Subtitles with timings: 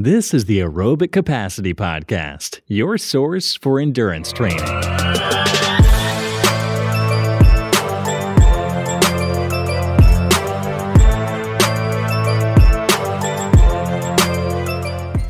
[0.00, 4.60] This is the Aerobic Capacity Podcast, your source for endurance training.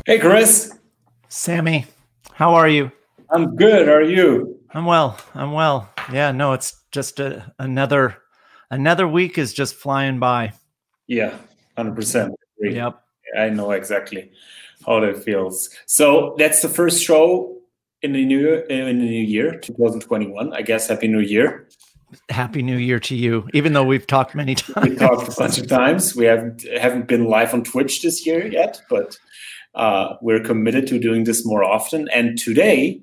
[0.05, 0.77] Hey, Chris.
[1.29, 1.87] Sammy,
[2.33, 2.91] how are you?
[3.31, 3.87] I'm good.
[3.87, 4.59] How are you?
[4.75, 5.19] I'm well.
[5.33, 5.89] I'm well.
[6.13, 8.17] Yeah, no, it's just a, another
[8.69, 10.53] another week is just flying by.
[11.07, 11.35] Yeah,
[11.75, 12.35] hundred percent.
[12.59, 13.01] Yep.
[13.37, 14.31] I know exactly
[14.85, 15.69] how that feels.
[15.85, 17.57] So that's the first show
[18.01, 20.53] in the new in the new year, 2021.
[20.53, 21.67] I guess Happy New Year.
[22.29, 23.47] Happy New Year to you.
[23.53, 24.89] Even though we've talked many times.
[24.89, 26.15] We talked a bunch of times.
[26.15, 29.17] We haven't haven't been live on Twitch this year yet, but
[29.75, 32.07] uh, we're committed to doing this more often.
[32.09, 33.01] And today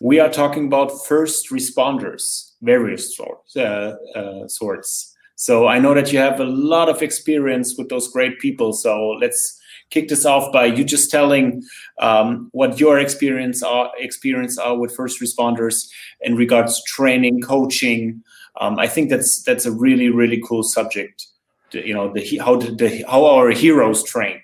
[0.00, 3.56] we are talking about first responders, various sorts.
[3.56, 5.11] Uh, uh, sorts.
[5.36, 8.72] So I know that you have a lot of experience with those great people.
[8.72, 9.58] So let's
[9.90, 11.62] kick this off by you just telling
[11.98, 15.88] um, what your experience are experience are with first responders
[16.20, 18.22] in regards to training, coaching.
[18.60, 21.26] Um, I think that's that's a really really cool subject.
[21.72, 24.40] You know, the how the how our heroes train.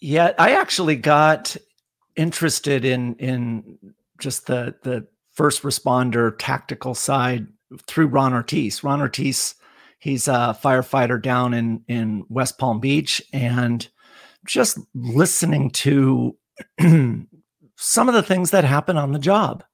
[0.00, 1.56] Yeah, I actually got
[2.16, 3.78] interested in in
[4.18, 7.46] just the the first responder tactical side
[7.86, 8.82] through Ron Ortiz.
[8.82, 9.54] Ron Ortiz,
[9.98, 13.86] he's a firefighter down in in West Palm Beach, and
[14.46, 16.36] just listening to
[17.76, 19.64] some of the things that happen on the job.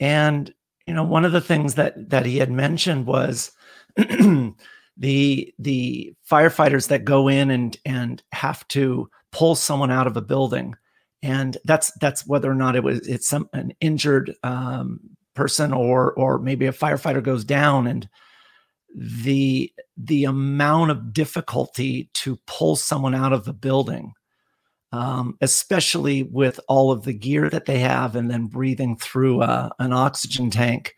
[0.00, 0.52] And
[0.86, 3.52] you know, one of the things that that he had mentioned was
[3.96, 4.54] the
[5.58, 10.74] the firefighters that go in and and have to pull someone out of a building,
[11.22, 15.00] and that's that's whether or not it was it's some an injured um,
[15.34, 18.08] person or or maybe a firefighter goes down and
[18.94, 24.12] the the amount of difficulty to pull someone out of the building
[24.90, 29.68] um, especially with all of the gear that they have and then breathing through uh,
[29.78, 30.94] an oxygen tank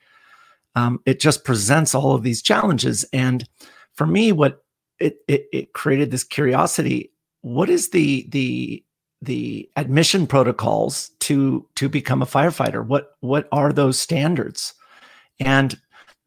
[0.74, 3.04] um, it just presents all of these challenges.
[3.12, 3.46] And
[3.94, 4.62] for me what
[4.98, 7.12] it, it, it created this curiosity
[7.42, 8.84] what is the the
[9.22, 12.86] the admission protocols to to become a firefighter?
[12.86, 14.74] What what are those standards?
[15.38, 15.80] And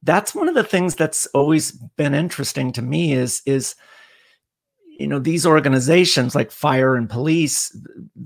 [0.03, 3.75] that's one of the things that's always been interesting to me is is
[4.85, 7.75] you know these organizations like fire and police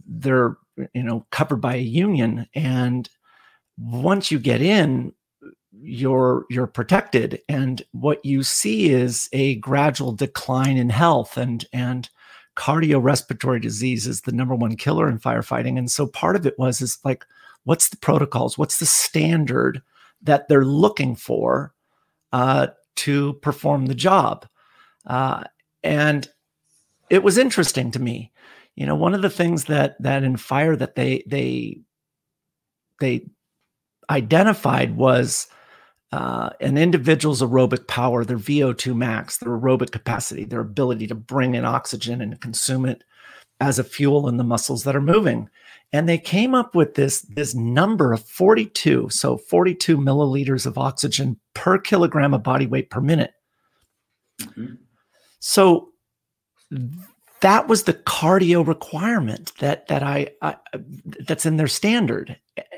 [0.08, 0.58] they're
[0.94, 2.48] you know covered by a union.
[2.54, 3.10] And
[3.78, 5.14] once you get in
[5.82, 7.42] you're you're protected.
[7.48, 12.10] And what you see is a gradual decline in health and and
[12.56, 15.78] cardiorespiratory disease is the number one killer in firefighting.
[15.78, 17.26] And so part of it was is like
[17.66, 18.58] what's the protocols?
[18.58, 19.82] What's the standard
[20.22, 21.74] that they're looking for
[22.34, 24.48] uh, to perform the job.
[25.06, 25.44] Uh,
[25.84, 26.28] and
[27.10, 28.32] it was interesting to me.
[28.76, 31.80] You know, one of the things that that in fire that they they
[33.00, 33.26] they
[34.10, 35.48] identified was
[36.12, 41.56] uh, an individual's aerobic power, their VO2 max, their aerobic capacity, their ability to bring
[41.56, 43.04] in oxygen and consume it
[43.60, 45.50] as a fuel in the muscles that are moving
[45.94, 51.40] and they came up with this this number of 42 so 42 milliliters of oxygen
[51.54, 53.32] per kilogram of body weight per minute
[54.42, 54.76] mm-hmm.
[55.40, 55.90] so
[57.42, 60.56] that was the cardio requirement that that I, I,
[61.20, 62.38] that's in their standard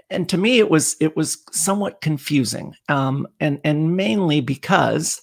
[0.10, 5.22] and to me it was it was somewhat confusing um, and and mainly because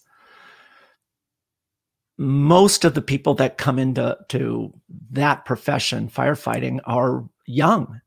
[2.19, 4.73] most of the people that come into to
[5.11, 8.01] that profession firefighting are young.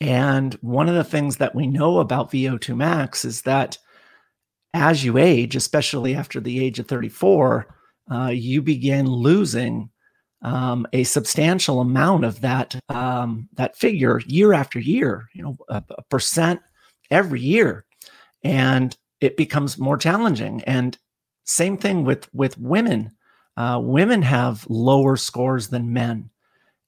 [0.00, 3.78] And one of the things that we know about VO2 max is that
[4.74, 7.66] as you age, especially after the age of 34,
[8.10, 9.90] uh, you begin losing
[10.42, 15.28] um, a substantial amount of that um, that figure year after year.
[15.34, 16.60] You know, a, a percent
[17.10, 17.84] every year,
[18.42, 20.62] and it becomes more challenging.
[20.64, 20.98] And
[21.44, 23.12] same thing with with women.
[23.56, 26.30] Uh, women have lower scores than men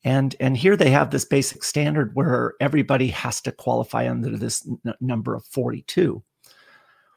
[0.05, 4.67] and and here they have this basic standard where everybody has to qualify under this
[4.85, 6.23] n- number of 42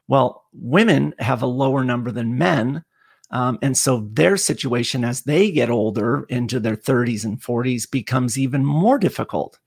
[0.08, 2.84] well women have a lower number than men
[3.30, 8.38] um, and so their situation as they get older into their 30s and 40s becomes
[8.38, 9.58] even more difficult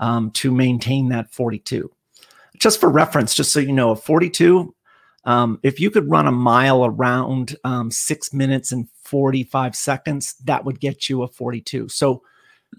[0.00, 1.90] um, to maintain that 42
[2.58, 4.74] just for reference just so you know a 42
[5.26, 10.64] um, if you could run a mile around um, six minutes and 45 seconds that
[10.64, 12.22] would get you a 42 so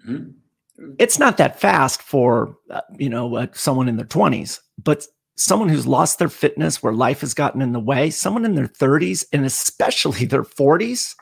[0.07, 0.95] Mm-hmm.
[0.99, 5.05] It's not that fast for uh, you know uh, someone in their 20s, but
[5.35, 8.67] someone who's lost their fitness, where life has gotten in the way, someone in their
[8.67, 11.15] 30s and especially their 40s,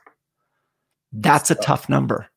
[1.12, 2.30] that's a tough number.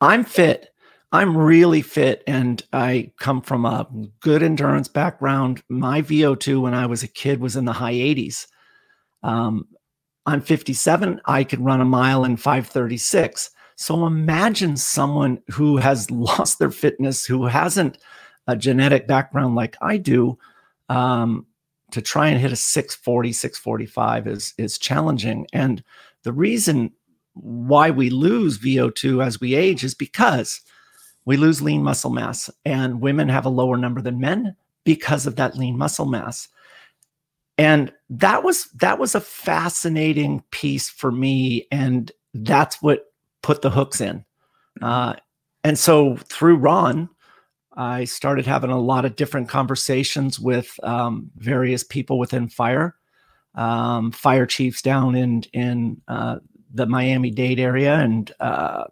[0.00, 0.68] I'm fit.
[1.12, 3.86] I'm really fit and I come from a
[4.20, 5.62] good endurance background.
[5.68, 8.46] My VO2 when I was a kid was in the high 80s.
[9.22, 9.66] Um,
[10.24, 11.20] I'm 57.
[11.24, 13.50] I could run a mile in 536.
[13.80, 17.96] So imagine someone who has lost their fitness, who hasn't
[18.46, 20.38] a genetic background like I do,
[20.90, 21.46] um,
[21.92, 25.46] to try and hit a 640, 645 is, is challenging.
[25.54, 25.82] And
[26.24, 26.92] the reason
[27.32, 30.60] why we lose VO2 as we age is because
[31.24, 35.36] we lose lean muscle mass, and women have a lower number than men because of
[35.36, 36.48] that lean muscle mass.
[37.56, 43.09] And that was that was a fascinating piece for me, and that's what
[43.42, 44.24] put the hooks in.
[44.80, 45.14] Uh,
[45.64, 47.08] and so through Ron,
[47.76, 52.96] I started having a lot of different conversations with um, various people within fire,
[53.54, 56.36] um, fire chiefs down in in uh,
[56.72, 58.84] the Miami Dade area, and uh,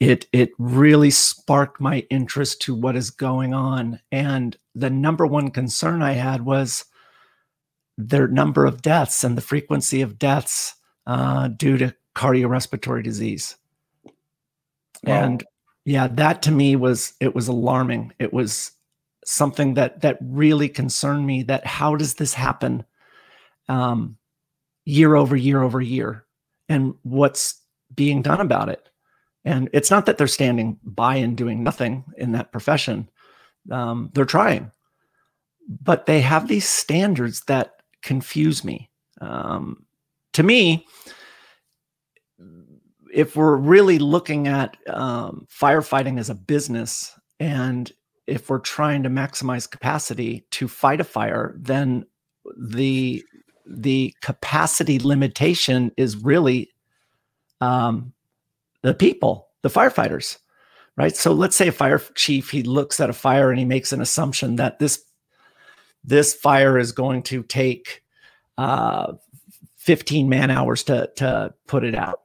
[0.00, 4.00] it it really sparked my interest to what is going on.
[4.12, 6.84] And the number one concern I had was
[7.96, 10.74] their number of deaths and the frequency of deaths
[11.06, 13.56] uh, due to cardiorespiratory disease.
[15.04, 15.22] Wow.
[15.24, 15.44] And
[15.84, 18.12] yeah, that to me was it was alarming.
[18.18, 18.72] It was
[19.24, 21.42] something that that really concerned me.
[21.44, 22.84] That how does this happen,
[23.68, 24.16] um,
[24.84, 26.26] year over year over year,
[26.68, 27.60] and what's
[27.94, 28.88] being done about it?
[29.44, 33.08] And it's not that they're standing by and doing nothing in that profession.
[33.70, 34.72] Um, they're trying,
[35.68, 38.90] but they have these standards that confuse me.
[39.20, 39.86] Um,
[40.34, 40.86] to me,
[43.18, 47.90] if we're really looking at um, firefighting as a business and
[48.28, 52.06] if we're trying to maximize capacity to fight a fire, then
[52.56, 53.24] the
[53.66, 56.70] the capacity limitation is really
[57.60, 58.12] um,
[58.82, 60.38] the people, the firefighters,
[60.96, 61.16] right?
[61.16, 64.00] So let's say a fire chief he looks at a fire and he makes an
[64.00, 65.02] assumption that this
[66.04, 68.04] this fire is going to take
[68.58, 69.14] uh,
[69.78, 72.20] 15 man hours to to put it out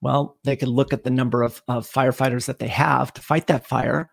[0.00, 3.46] well, they could look at the number of, of firefighters that they have to fight
[3.46, 4.10] that fire.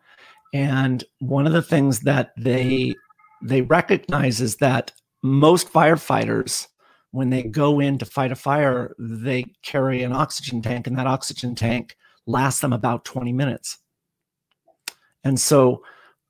[0.53, 2.95] And one of the things that they
[3.43, 6.67] they recognize is that most firefighters,
[7.11, 11.07] when they go in to fight a fire, they carry an oxygen tank, and that
[11.07, 13.79] oxygen tank lasts them about 20 minutes.
[15.23, 15.83] And so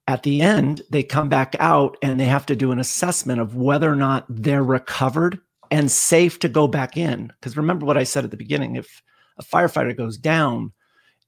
[0.08, 3.56] at the end, they come back out and they have to do an assessment of
[3.56, 5.40] whether or not they're recovered
[5.72, 7.32] and safe to go back in.
[7.40, 9.02] Because remember what I said at the beginning if
[9.38, 10.72] a firefighter goes down,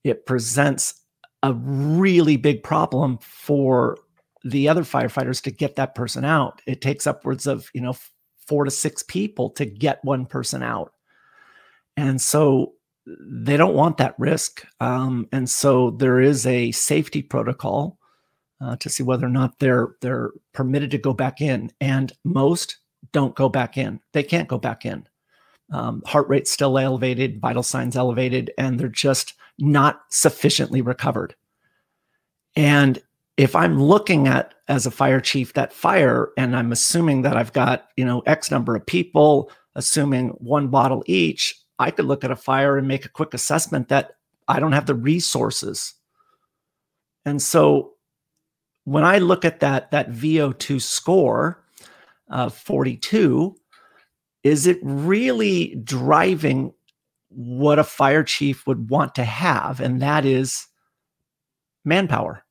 [0.04, 1.02] it presents
[1.44, 3.98] a really big problem for
[4.44, 6.62] the other firefighters to get that person out.
[6.68, 7.96] It takes upwards of, you know,
[8.48, 10.94] four to six people to get one person out.
[11.98, 12.74] And so
[13.06, 14.66] they don't want that risk.
[14.80, 17.98] Um, and so there is a safety protocol
[18.62, 21.72] uh, to see whether or not they're they're permitted to go back in.
[21.82, 22.78] And most
[23.12, 24.00] don't go back in.
[24.14, 25.08] They can't go back in
[25.72, 31.36] um, heart rate still elevated, vital signs elevated, and they're just not sufficiently recovered.
[32.56, 33.02] And
[33.38, 37.54] if I'm looking at as a fire chief that fire, and I'm assuming that I've
[37.54, 42.32] got you know X number of people, assuming one bottle each, I could look at
[42.32, 44.16] a fire and make a quick assessment that
[44.48, 45.96] I don't have the resources.
[47.26, 47.94] And so
[48.84, 51.64] when I look at that that VO2 score
[52.30, 53.56] of 42,
[54.46, 56.72] is it really driving
[57.30, 59.80] what a fire chief would want to have?
[59.82, 60.68] And that is
[61.84, 62.46] manpower.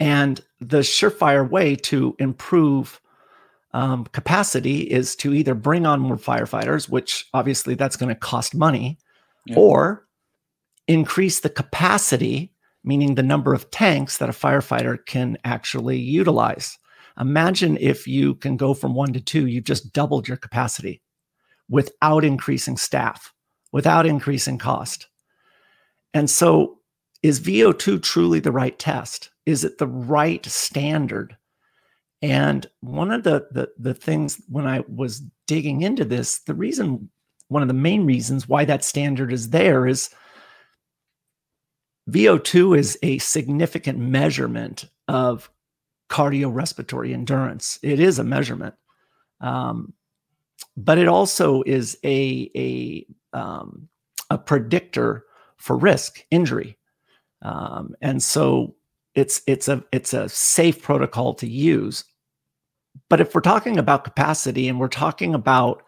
[0.00, 2.98] And the surefire way to improve
[3.74, 8.54] um, capacity is to either bring on more firefighters, which obviously that's going to cost
[8.54, 8.98] money,
[9.44, 9.56] yeah.
[9.58, 10.06] or
[10.88, 16.78] increase the capacity, meaning the number of tanks that a firefighter can actually utilize.
[17.20, 21.02] Imagine if you can go from one to two, you've just doubled your capacity
[21.68, 23.32] without increasing staff,
[23.72, 25.06] without increasing cost.
[26.14, 26.78] And so,
[27.22, 29.30] is VO2 truly the right test?
[29.44, 31.36] Is it the right standard?
[32.22, 37.10] And one of the, the, the things when I was digging into this, the reason,
[37.48, 40.10] one of the main reasons why that standard is there is
[42.10, 45.50] VO2 is a significant measurement of
[46.10, 47.78] cardiorespiratory endurance.
[47.82, 48.74] It is a measurement,
[49.40, 49.94] um,
[50.76, 53.88] but it also is a a um,
[54.28, 55.24] a predictor
[55.56, 56.76] for risk injury,
[57.42, 58.74] um, and so
[59.14, 62.04] it's it's a it's a safe protocol to use.
[63.08, 65.82] But if we're talking about capacity and we're talking about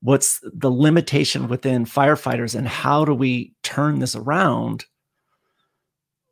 [0.00, 4.84] what's the limitation within firefighters and how do we turn this around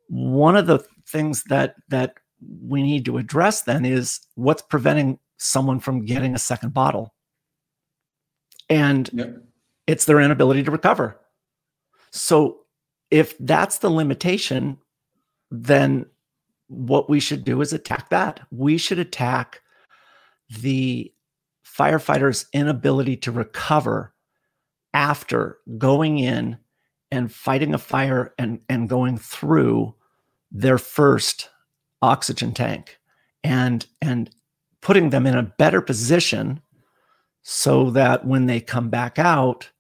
[0.08, 2.14] one of the things that that
[2.62, 7.14] we need to address then is what's preventing someone from getting a second bottle.
[8.68, 9.36] And yep.
[9.86, 11.18] it's their inability to recover.
[12.10, 12.60] So
[13.10, 14.78] if that's the limitation
[15.50, 16.06] then
[16.68, 18.40] what we should do is attack that.
[18.50, 19.60] We should attack
[20.48, 21.12] the
[21.66, 24.14] firefighters' inability to recover
[24.94, 26.58] after going in
[27.10, 29.94] and fighting a fire and, and going through
[30.52, 31.48] their first
[32.02, 32.98] oxygen tank
[33.44, 34.30] and and
[34.80, 36.60] putting them in a better position
[37.42, 39.70] so that when they come back out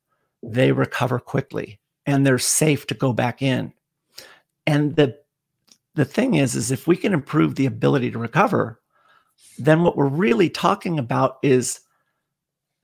[0.42, 3.72] they recover quickly and they're safe to go back in.
[4.66, 5.18] And the
[5.94, 8.80] the thing is is if we can improve the ability to recover
[9.58, 11.80] then what we're really talking about is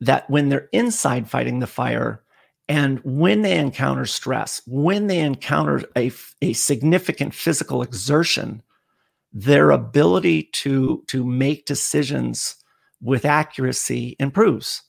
[0.01, 2.23] that when they're inside fighting the fire
[2.69, 6.13] and when they encounter stress, when they encounter a,
[6.43, 8.63] a significant physical exertion,
[9.39, 12.57] their ability to, to make decisions
[13.03, 14.83] with accuracy improves.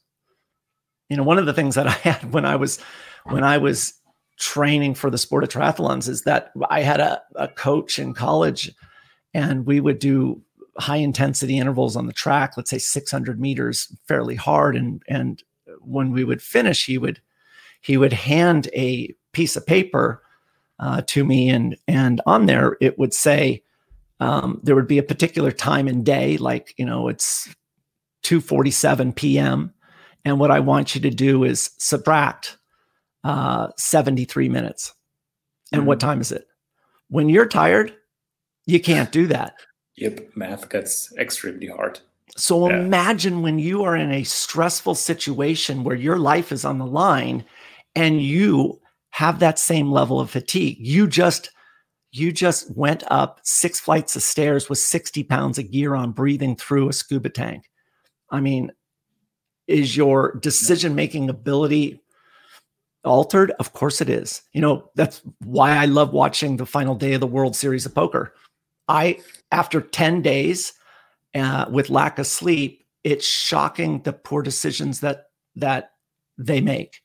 [1.09, 2.79] You know, one of the things that I had when I was
[3.25, 3.93] when I was
[4.39, 8.71] training for the sport of triathlons is that I had a, a coach in college
[9.33, 10.41] and we would do
[10.77, 14.77] high intensity intervals on the track, let's say 600 meters, fairly hard.
[14.77, 15.43] And and
[15.81, 17.19] when we would finish, he would
[17.81, 20.23] he would hand a piece of paper
[20.79, 23.61] uh, to me, and and on there it would say
[24.19, 27.47] um, there would be a particular time and day, like you know it's
[28.24, 29.74] 2:47 p.m.
[30.25, 32.57] And what I want you to do is subtract
[33.24, 34.93] uh, 73 minutes.
[35.71, 35.88] And mm-hmm.
[35.88, 36.47] what time is it?
[37.09, 37.95] When you're tired,
[38.65, 39.55] you can't do that.
[40.00, 42.00] Yep, math gets extremely hard.
[42.36, 42.81] So yeah.
[42.81, 47.43] imagine when you are in a stressful situation where your life is on the line
[47.95, 50.77] and you have that same level of fatigue.
[50.79, 51.50] You just
[52.17, 56.55] you just went up six flights of stairs with 60 pounds of gear on breathing
[56.55, 57.69] through a scuba tank.
[58.29, 58.71] I mean,
[59.67, 62.01] is your decision making ability
[63.03, 63.51] altered?
[63.59, 64.41] Of course it is.
[64.53, 67.93] You know, that's why I love watching the final day of the World Series of
[67.93, 68.33] Poker.
[68.88, 69.19] I
[69.51, 70.74] after 10 days
[71.36, 75.91] uh, with lack of sleep, it's shocking the poor decisions that that
[76.38, 77.01] they make.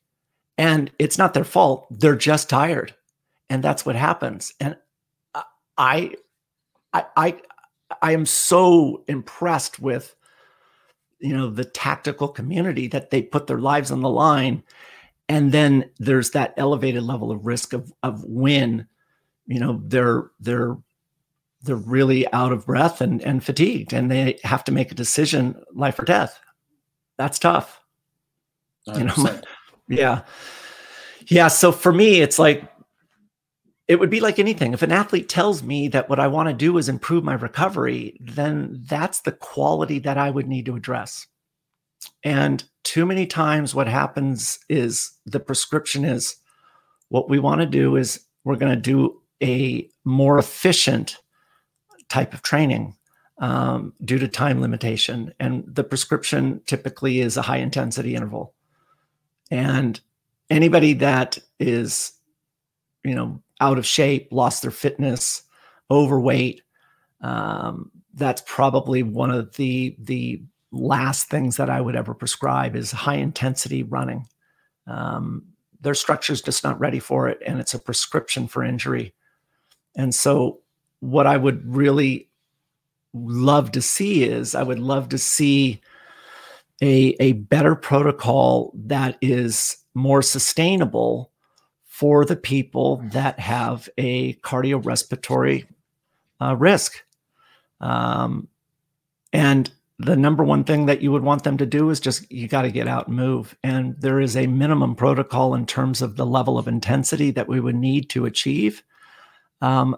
[0.57, 1.87] And it's not their fault.
[1.89, 2.93] They're just tired.
[3.49, 4.53] And that's what happens.
[4.59, 4.77] And
[5.77, 6.15] I
[6.93, 7.41] I I
[8.01, 10.15] I am so impressed with
[11.19, 14.63] you know the tactical community that they put their lives on the line.
[15.29, 18.87] And then there's that elevated level of risk of of when
[19.47, 20.77] you know they're they're
[21.61, 25.55] they're really out of breath and, and fatigued and they have to make a decision
[25.73, 26.39] life or death.
[27.17, 27.81] That's tough.
[28.87, 28.97] 100%.
[28.97, 29.41] you know
[29.87, 30.21] yeah.
[31.27, 32.65] Yeah so for me it's like
[33.87, 36.53] it would be like anything if an athlete tells me that what i want to
[36.53, 41.27] do is improve my recovery then that's the quality that i would need to address
[42.23, 46.35] and too many times what happens is the prescription is
[47.09, 51.17] what we want to do is we're going to do a more efficient
[52.09, 52.95] type of training
[53.39, 55.33] um, due to time limitation.
[55.39, 58.53] And the prescription typically is a high intensity interval.
[59.51, 59.99] And
[60.49, 62.13] anybody that is,
[63.03, 65.43] you know, out of shape, lost their fitness,
[65.89, 66.61] overweight,
[67.21, 72.91] um, that's probably one of the the last things that I would ever prescribe is
[72.91, 74.27] high intensity running.
[74.87, 75.45] Um,
[75.79, 79.13] their structure is just not ready for it, and it's a prescription for injury.
[79.95, 80.59] And so
[80.99, 82.29] what I would really
[83.13, 85.81] love to see is I would love to see
[86.81, 91.31] a, a better protocol that is more sustainable
[91.93, 95.67] for the people that have a cardiorespiratory
[96.41, 97.03] uh, risk.
[97.81, 98.47] Um,
[99.31, 99.69] and
[99.99, 102.63] the number one thing that you would want them to do is just you got
[102.63, 103.55] to get out and move.
[103.63, 107.59] And there is a minimum protocol in terms of the level of intensity that we
[107.59, 108.81] would need to achieve.
[109.61, 109.95] Um,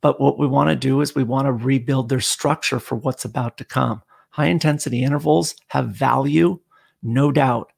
[0.00, 3.26] but what we want to do is we want to rebuild their structure for what's
[3.26, 4.00] about to come.
[4.30, 6.60] High intensity intervals have value,
[7.02, 7.73] no doubt,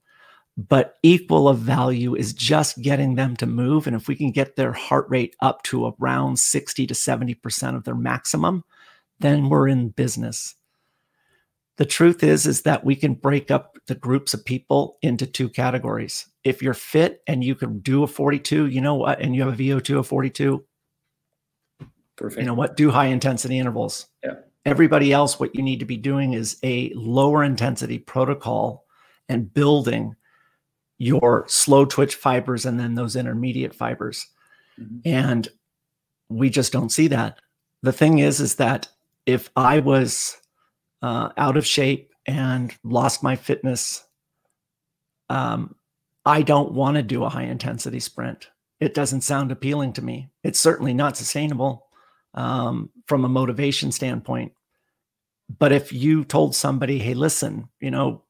[0.56, 3.86] but equal of value is just getting them to move.
[3.86, 7.84] And if we can get their heart rate up to around 60 to 70% of
[7.84, 8.64] their maximum,
[9.18, 10.54] then we're in business.
[11.76, 15.50] The truth is, is that we can break up the groups of people into two
[15.50, 16.26] categories.
[16.42, 19.60] If you're fit and you can do a 42, you know what, and you have
[19.60, 20.64] a VO2 of 42,
[22.16, 22.40] Perfect.
[22.40, 22.76] You know what?
[22.76, 24.06] Do high intensity intervals.
[24.24, 24.34] Yeah.
[24.64, 28.84] Everybody else, what you need to be doing is a lower intensity protocol
[29.28, 30.16] and building
[30.98, 34.26] your slow twitch fibers and then those intermediate fibers.
[34.80, 35.00] Mm-hmm.
[35.04, 35.48] And
[36.28, 37.38] we just don't see that.
[37.82, 38.88] The thing is, is that
[39.26, 40.36] if I was
[41.02, 44.04] uh, out of shape and lost my fitness,
[45.28, 45.74] um,
[46.24, 48.48] I don't want to do a high intensity sprint.
[48.80, 50.30] It doesn't sound appealing to me.
[50.42, 51.86] It's certainly not sustainable
[52.34, 54.52] um, from a motivation standpoint.
[55.58, 58.24] But if you told somebody, hey, listen, you know,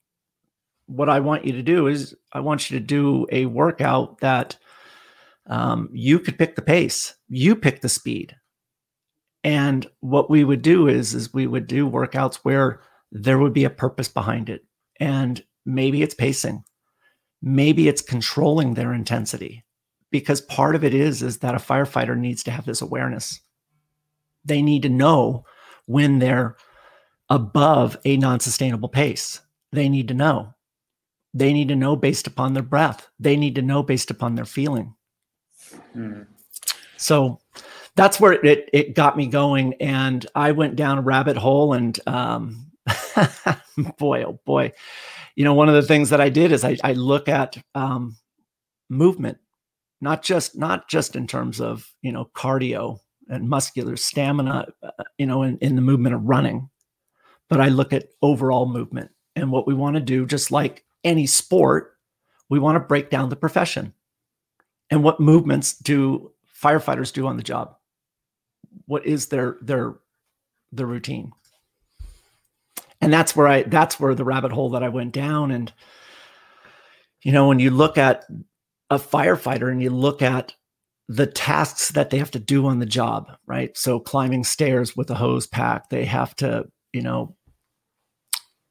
[0.87, 4.57] what I want you to do is I want you to do a workout that
[5.47, 8.35] um, you could pick the pace, you pick the speed.
[9.45, 12.81] And what we would do is, is we would do workouts where
[13.13, 14.65] there would be a purpose behind it.
[14.99, 16.65] And maybe it's pacing,
[17.43, 19.65] maybe it's controlling their intensity,
[20.11, 23.41] because part of it is, is that a firefighter needs to have this awareness.
[24.45, 25.45] They need to know
[25.87, 26.57] when they're
[27.29, 29.41] above a non-sustainable pace.
[29.73, 30.55] They need to know.
[31.37, 33.07] They need to know based upon their breath.
[33.21, 34.95] They need to know based upon their feeling.
[35.93, 36.23] Hmm.
[36.97, 37.41] So
[37.95, 39.75] that's where it, it got me going.
[39.75, 42.71] And I went down a rabbit hole and um,
[43.99, 44.73] boy, oh boy.
[45.35, 48.17] You know, one of the things that I did is I, I look at um,
[48.89, 49.37] movement,
[50.01, 55.27] not just not just in terms of you know cardio and muscular stamina, uh, you
[55.27, 56.71] know, in, in the movement of running,
[57.51, 61.27] but I look at overall movement and what we want to do, just like any
[61.27, 61.97] sport,
[62.51, 63.95] we want to break down the profession
[64.91, 66.33] and what movements do
[66.63, 67.77] firefighters do on the job.
[68.87, 69.95] What is their their
[70.73, 71.33] their routine?
[73.01, 75.73] And that's where i that's where the rabbit hole that i went down and
[77.23, 78.25] you know when you look at
[78.91, 80.55] a firefighter and you look at
[81.09, 83.77] the tasks that they have to do on the job right?
[83.77, 87.37] So climbing stairs with a hose pack they have to you know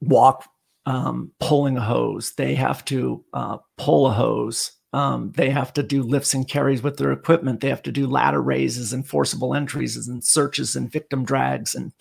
[0.02, 0.48] walk
[0.86, 5.84] um, pulling a hose they have to uh, pull a hose um, they have to
[5.84, 7.60] do lifts and carries with their equipment.
[7.60, 11.92] They have to do ladder raises and forcible entries and searches and victim drags and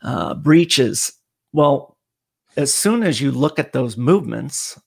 [0.00, 1.12] uh, breaches.
[1.52, 1.96] Well,
[2.56, 4.80] as soon as you look at those movements,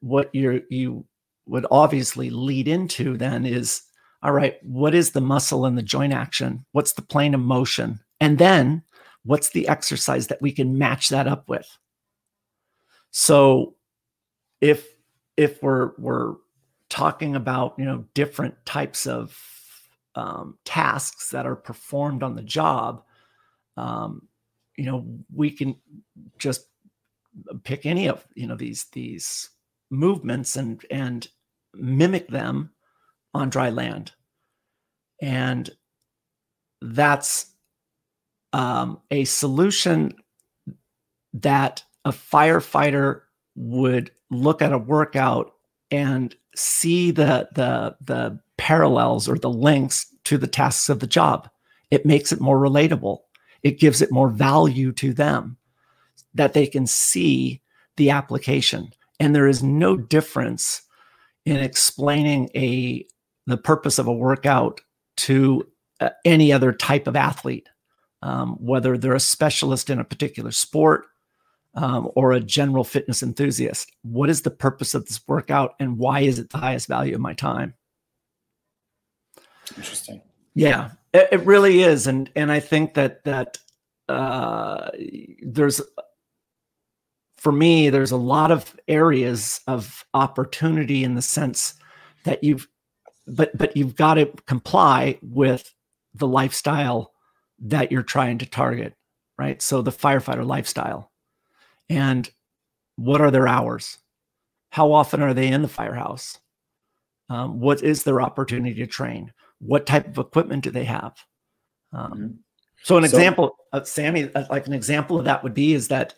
[0.00, 1.06] what you you
[1.46, 3.82] would obviously lead into then is
[4.22, 6.64] all right, what is the muscle and the joint action?
[6.70, 7.98] What's the plane of motion?
[8.20, 8.84] And then
[9.24, 11.66] what's the exercise that we can match that up with?
[13.16, 13.76] So
[14.60, 14.92] if
[15.36, 16.34] if we're we're
[16.90, 19.40] talking about you know different types of
[20.16, 23.04] um, tasks that are performed on the job
[23.76, 24.26] um,
[24.76, 25.76] you know we can
[26.38, 26.66] just
[27.62, 29.50] pick any of you know these these
[29.90, 31.28] movements and and
[31.72, 32.70] mimic them
[33.32, 34.10] on dry land.
[35.22, 35.70] And
[36.82, 37.52] that's
[38.52, 40.14] um, a solution
[41.32, 43.22] that a firefighter
[43.56, 45.52] would look at a workout
[45.90, 51.48] and see the the the parallels or the links to the tasks of the job.
[51.90, 53.18] It makes it more relatable.
[53.62, 55.56] It gives it more value to them
[56.34, 57.62] that they can see
[57.96, 58.90] the application.
[59.20, 60.82] And there is no difference
[61.46, 63.06] in explaining a
[63.46, 64.80] the purpose of a workout
[65.16, 65.66] to
[66.00, 67.68] uh, any other type of athlete,
[68.22, 71.06] um, whether they're a specialist in a particular sport
[71.74, 73.90] um, or a general fitness enthusiast.
[74.02, 77.20] What is the purpose of this workout and why is it the highest value of
[77.20, 77.74] my time?
[79.76, 80.22] Interesting.
[80.54, 83.58] Yeah, it, it really is, and and I think that that
[84.08, 84.90] uh,
[85.42, 85.80] there's
[87.36, 91.74] for me there's a lot of areas of opportunity in the sense
[92.24, 92.68] that you've
[93.26, 95.74] but but you've got to comply with
[96.14, 97.12] the lifestyle
[97.58, 98.94] that you're trying to target
[99.38, 101.10] right so the firefighter lifestyle
[101.88, 102.30] and
[102.96, 103.98] what are their hours?
[104.70, 106.38] How often are they in the firehouse?
[107.28, 109.32] Um, what is their opportunity to train?
[109.58, 111.14] What type of equipment do they have?
[111.92, 112.26] Um, mm-hmm.
[112.82, 115.88] so, an so, example, uh, Sammy, uh, like an example of that would be is
[115.88, 116.14] that,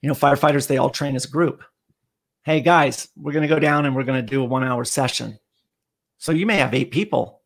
[0.00, 1.62] you know, firefighters, they all train as a group.
[2.44, 4.84] Hey, guys, we're going to go down and we're going to do a one hour
[4.84, 5.38] session.
[6.18, 7.42] So, you may have eight people.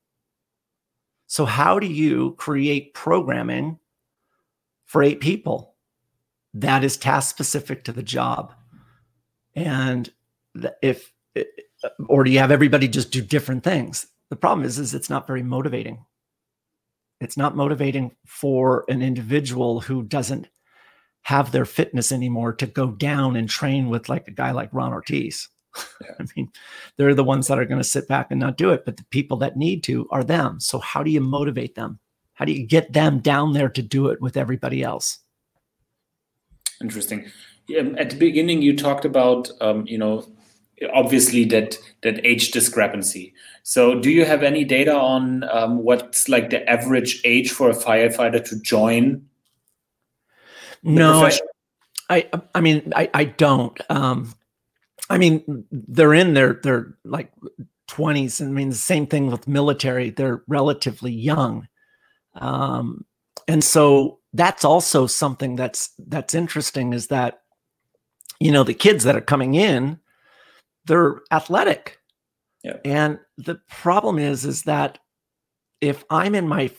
[1.26, 3.78] So, how do you create programming
[4.86, 5.69] for eight people?
[6.54, 8.54] That is task specific to the job.
[9.54, 10.10] And
[10.82, 11.12] if,
[12.08, 14.06] or do you have everybody just do different things?
[14.30, 16.04] The problem is, is it's not very motivating.
[17.20, 20.48] It's not motivating for an individual who doesn't
[21.22, 24.92] have their fitness anymore to go down and train with like a guy like Ron
[24.92, 25.48] Ortiz.
[25.76, 26.12] Yeah.
[26.20, 26.50] I mean,
[26.96, 29.04] they're the ones that are going to sit back and not do it, but the
[29.10, 30.60] people that need to are them.
[30.60, 31.98] So how do you motivate them?
[32.34, 35.18] How do you get them down there to do it with everybody else?
[36.80, 37.30] Interesting.
[37.68, 40.26] Yeah, at the beginning, you talked about um, you know
[40.92, 43.34] obviously that that age discrepancy.
[43.62, 47.74] So, do you have any data on um, what's like the average age for a
[47.74, 49.26] firefighter to join?
[50.82, 51.40] No, I,
[52.08, 53.78] I, I mean, I, I don't.
[53.90, 54.34] Um,
[55.10, 57.32] I mean, they're in their they're like
[57.86, 58.40] twenties.
[58.40, 61.68] I mean, the same thing with military; they're relatively young,
[62.34, 63.04] um,
[63.46, 66.92] and so that's also something that's that's interesting.
[66.92, 67.42] Is that
[68.38, 69.98] you know the kids that are coming in,
[70.84, 71.98] they're athletic,
[72.62, 72.76] yeah.
[72.84, 74.98] and the problem is is that
[75.80, 76.70] if I'm in my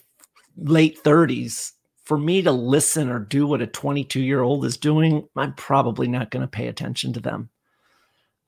[0.56, 1.72] late thirties
[2.04, 6.08] for me to listen or do what a 22 year old is doing, I'm probably
[6.08, 7.48] not going to pay attention to them.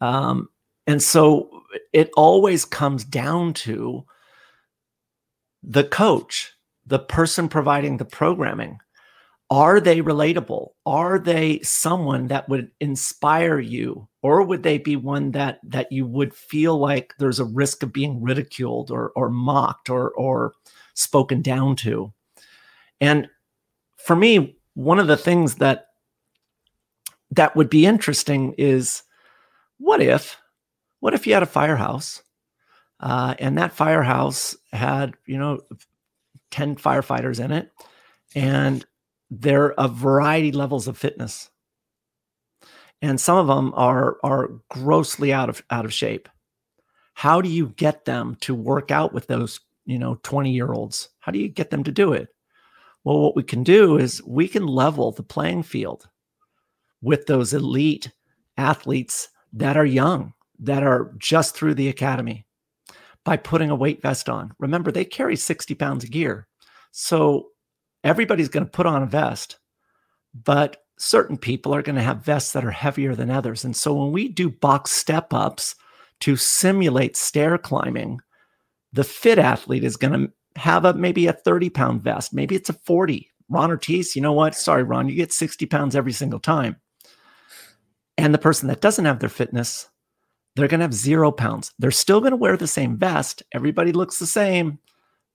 [0.01, 0.49] Um,
[0.87, 1.63] and so
[1.93, 4.05] it always comes down to
[5.63, 6.53] the coach,
[6.85, 8.79] the person providing the programming.
[9.55, 10.71] Are they relatable?
[10.85, 14.09] Are they someone that would inspire you?
[14.21, 17.93] Or would they be one that that you would feel like there's a risk of
[17.93, 20.55] being ridiculed or or mocked or or
[20.95, 22.13] spoken down to?
[23.01, 23.29] And
[23.97, 25.87] for me, one of the things that
[27.31, 29.05] that would be interesting is
[29.79, 30.37] what if
[30.99, 32.25] what if you had a firehouse
[32.99, 35.61] uh, and that firehouse had you know
[36.51, 37.71] 10 firefighters in it
[38.35, 38.85] and
[39.31, 41.51] they're a variety levels of fitness
[43.03, 46.29] and some of them are are grossly out of out of shape
[47.15, 51.09] how do you get them to work out with those you know 20 year olds
[51.21, 52.29] how do you get them to do it
[53.05, 56.09] well, what we can do is we can level the playing field
[57.03, 58.11] with those elite
[58.57, 62.47] athletes that are young, that are just through the academy
[63.25, 64.53] by putting a weight vest on.
[64.59, 66.49] Remember, they carry 60 pounds of gear.
[66.93, 67.49] So
[68.05, 69.59] everybody's going to put on a vest,
[70.33, 73.65] but certain people are going to have vests that are heavier than others.
[73.65, 75.75] And so when we do box step ups
[76.21, 78.21] to simulate stair climbing,
[78.93, 82.33] the fit athlete is going to have a maybe a 30 pound vest.
[82.33, 83.31] Maybe it's a 40.
[83.49, 84.55] Ron Ortiz, you know what?
[84.55, 86.77] Sorry, Ron, you get 60 pounds every single time.
[88.17, 89.89] And the person that doesn't have their fitness,
[90.55, 91.73] they're going to have zero pounds.
[91.79, 93.43] They're still going to wear the same vest.
[93.53, 94.79] Everybody looks the same.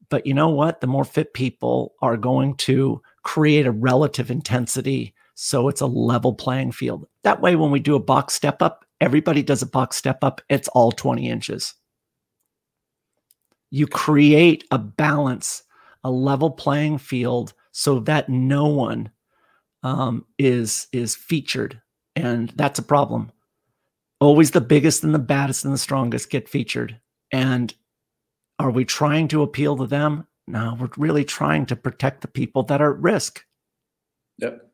[0.09, 0.81] But you know what?
[0.81, 5.13] The more fit people are going to create a relative intensity.
[5.35, 7.07] So it's a level playing field.
[7.23, 10.41] That way, when we do a box step up, everybody does a box step up.
[10.49, 11.75] It's all 20 inches
[13.71, 15.63] you create a balance,
[16.03, 19.11] a level playing field so that no one
[19.83, 21.81] um, is is featured,
[22.15, 23.31] and that's a problem.
[24.19, 26.99] Always the biggest and the baddest and the strongest get featured,
[27.31, 27.73] and
[28.59, 30.27] are we trying to appeal to them?
[30.47, 33.45] No, we're really trying to protect the people that are at risk.
[34.39, 34.69] Yep.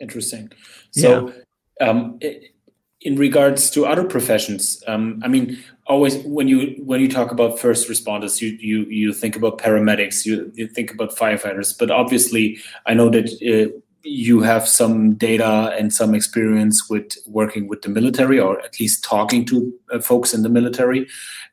[0.00, 0.52] Interesting.
[0.92, 1.32] So,
[1.80, 1.88] yeah.
[1.88, 2.52] um, it,
[3.00, 7.58] in regards to other professions, um, I mean, always when you when you talk about
[7.58, 12.58] first responders, you you you think about paramedics, you, you think about firefighters, but obviously,
[12.86, 17.88] I know that uh, you have some data and some experience with working with the
[17.88, 21.06] military, or at least talking to uh, folks in the military,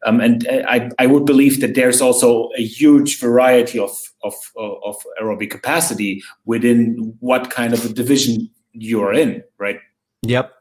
[0.06, 3.92] um, and uh, I I would believe that there's also a huge variety of
[4.24, 9.80] of of aerobic capacity within what kind of a division you are in, right?
[10.24, 10.54] Yep.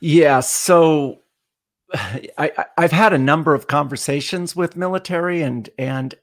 [0.00, 0.40] Yeah.
[0.40, 1.20] So
[1.94, 6.14] I, I've had a number of conversations with military and and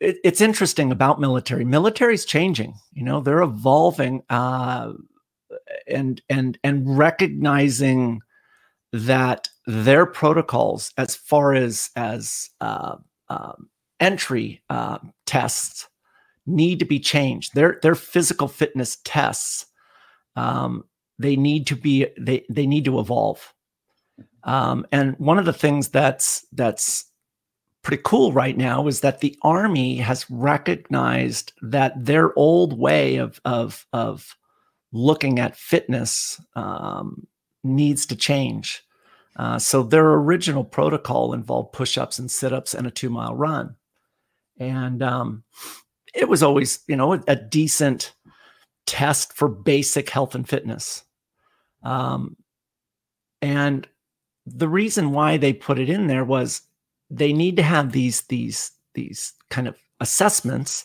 [0.00, 1.64] it, it's interesting about military.
[1.64, 2.74] Military is changing.
[2.92, 4.92] You know, they're evolving uh,
[5.88, 8.20] and and and recognizing
[8.92, 12.96] that their protocols, as far as as uh,
[13.28, 13.52] uh,
[14.00, 14.62] entry
[15.26, 15.88] tests,
[16.46, 17.54] need to be changed.
[17.54, 19.66] Their their physical fitness tests
[20.36, 20.84] um,
[21.18, 23.52] they need to be they they need to evolve
[24.44, 27.06] um, and one of the things that's that's
[27.86, 33.40] pretty cool right now is that the army has recognized that their old way of
[33.44, 34.36] of of
[34.90, 37.28] looking at fitness um,
[37.62, 38.82] needs to change.
[39.36, 43.76] Uh, so their original protocol involved push-ups and sit-ups and a two-mile run.
[44.58, 45.44] And um,
[46.12, 48.14] it was always you know a, decent
[48.84, 51.04] test for basic health and fitness.
[51.84, 52.36] Um,
[53.40, 53.86] and
[54.44, 56.62] the reason why they put it in there was
[57.10, 60.84] they need to have these these these kind of assessments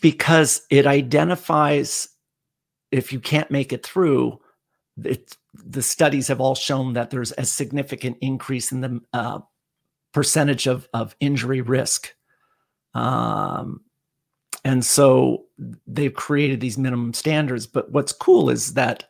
[0.00, 2.08] because it identifies
[2.92, 4.38] if you can't make it through
[5.04, 9.40] it, the studies have all shown that there's a significant increase in the uh,
[10.12, 12.14] percentage of, of injury risk.
[12.94, 13.82] Um,
[14.64, 15.44] and so
[15.86, 19.04] they've created these minimum standards but what's cool is that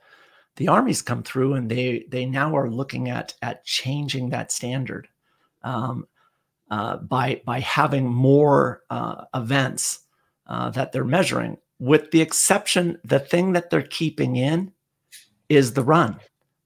[0.56, 5.08] the army's come through and they they now are looking at at changing that standard
[5.66, 6.06] um,
[6.70, 10.00] uh, by by having more uh, events
[10.46, 11.58] uh, that they're measuring.
[11.78, 14.72] With the exception, the thing that they're keeping in
[15.48, 16.18] is the run,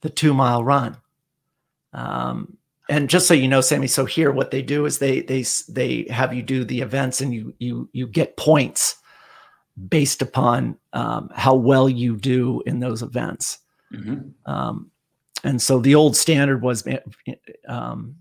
[0.02, 0.96] the two mile run.
[1.92, 2.56] Um,
[2.88, 6.06] and just so you know, Sammy, so here what they do is they they they
[6.10, 8.96] have you do the events and you you you get points
[9.88, 13.58] based upon um, how well you do in those events.
[13.92, 14.30] Mm-hmm.
[14.50, 14.90] Um,
[15.42, 16.98] and so the old standard was, eh,
[17.66, 18.16] um,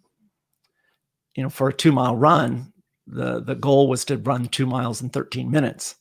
[1.39, 2.73] you know, for a two mile run,
[3.07, 5.95] the the goal was to run two miles in 13 minutes,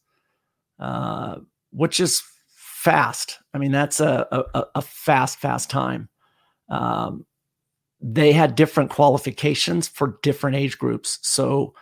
[0.80, 1.36] uh,
[1.70, 2.24] which is
[2.56, 3.38] fast.
[3.54, 6.08] I mean, that's a a, a fast fast time.
[6.68, 7.24] Um,
[8.00, 11.20] they had different qualifications for different age groups.
[11.22, 11.72] So,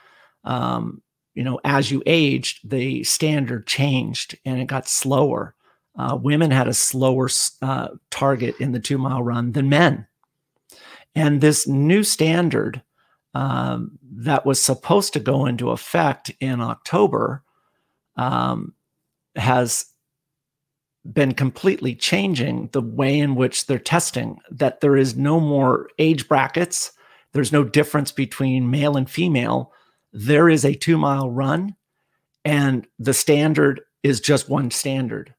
[0.44, 1.00] um,
[1.34, 5.54] you know, as you aged, the standard changed and it got slower.
[5.98, 7.30] Uh, women had a slower
[7.62, 10.06] uh, target in the two mile run than men.
[11.14, 12.82] And this new standard
[13.36, 17.42] um, that was supposed to go into effect in October
[18.16, 18.72] um,
[19.34, 19.92] has
[21.04, 26.26] been completely changing the way in which they're testing, that there is no more age
[26.28, 26.92] brackets,
[27.34, 29.70] there's no difference between male and female.
[30.14, 31.76] There is a two mile run,
[32.42, 35.34] and the standard is just one standard.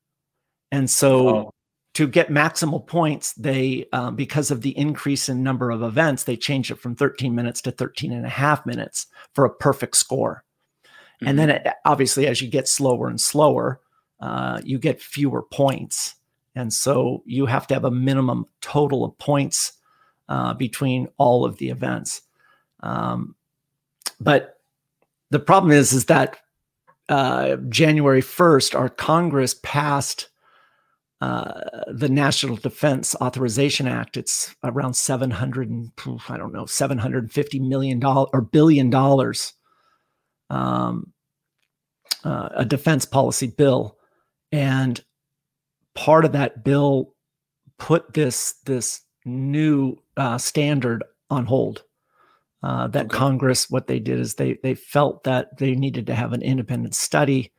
[0.71, 1.51] And so oh.
[1.97, 6.38] To get maximal points, they, um, because of the increase in number of events, they
[6.38, 10.43] changed it from 13 minutes to 13 and a half minutes for a perfect score.
[10.86, 11.27] Mm-hmm.
[11.27, 13.81] And then it, obviously, as you get slower and slower,
[14.19, 16.13] uh, you get fewer points.
[16.53, 19.73] And so you have to have a minimum total of points
[20.29, 22.21] uh, between all of the events.
[22.81, 23.33] Um,
[24.21, 24.62] but
[25.31, 26.38] the problem is, is that
[27.10, 30.29] uh, January 1st, our Congress passed
[31.19, 34.17] uh, the National Defense Authorization Act.
[34.17, 35.91] It's around 700 and
[36.30, 39.53] I don't know, 750 million dollars or billion dollars.
[40.49, 41.13] Um,
[42.23, 43.97] uh, a defense policy bill,
[44.51, 45.03] and
[45.93, 47.13] part of that bill
[47.80, 51.84] put this this new uh, standard on hold.
[52.63, 53.17] Uh, that okay.
[53.17, 56.95] Congress, what they did is they they felt that they needed to have an independent
[56.95, 57.51] study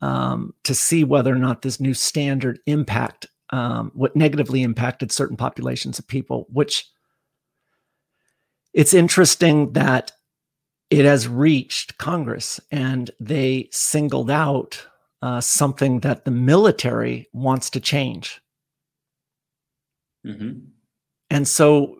[0.00, 5.36] um, to see whether or not this new standard impact um, what negatively impacted certain
[5.36, 6.86] populations of people which
[8.72, 10.12] it's interesting that
[10.90, 14.86] it has reached congress and they singled out
[15.22, 18.40] uh, something that the military wants to change
[20.26, 20.60] mm-hmm.
[21.28, 21.96] and so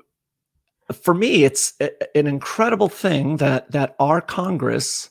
[0.93, 1.75] for me it's
[2.15, 5.11] an incredible thing that that our congress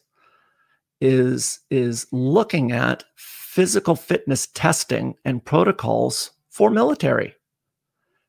[1.01, 7.35] is is looking at physical fitness testing and protocols for military.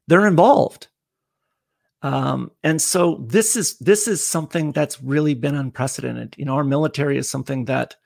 [0.06, 0.88] They're involved.
[2.02, 6.34] Um, and so this is this is something that's really been unprecedented.
[6.38, 7.96] You know, our military is something that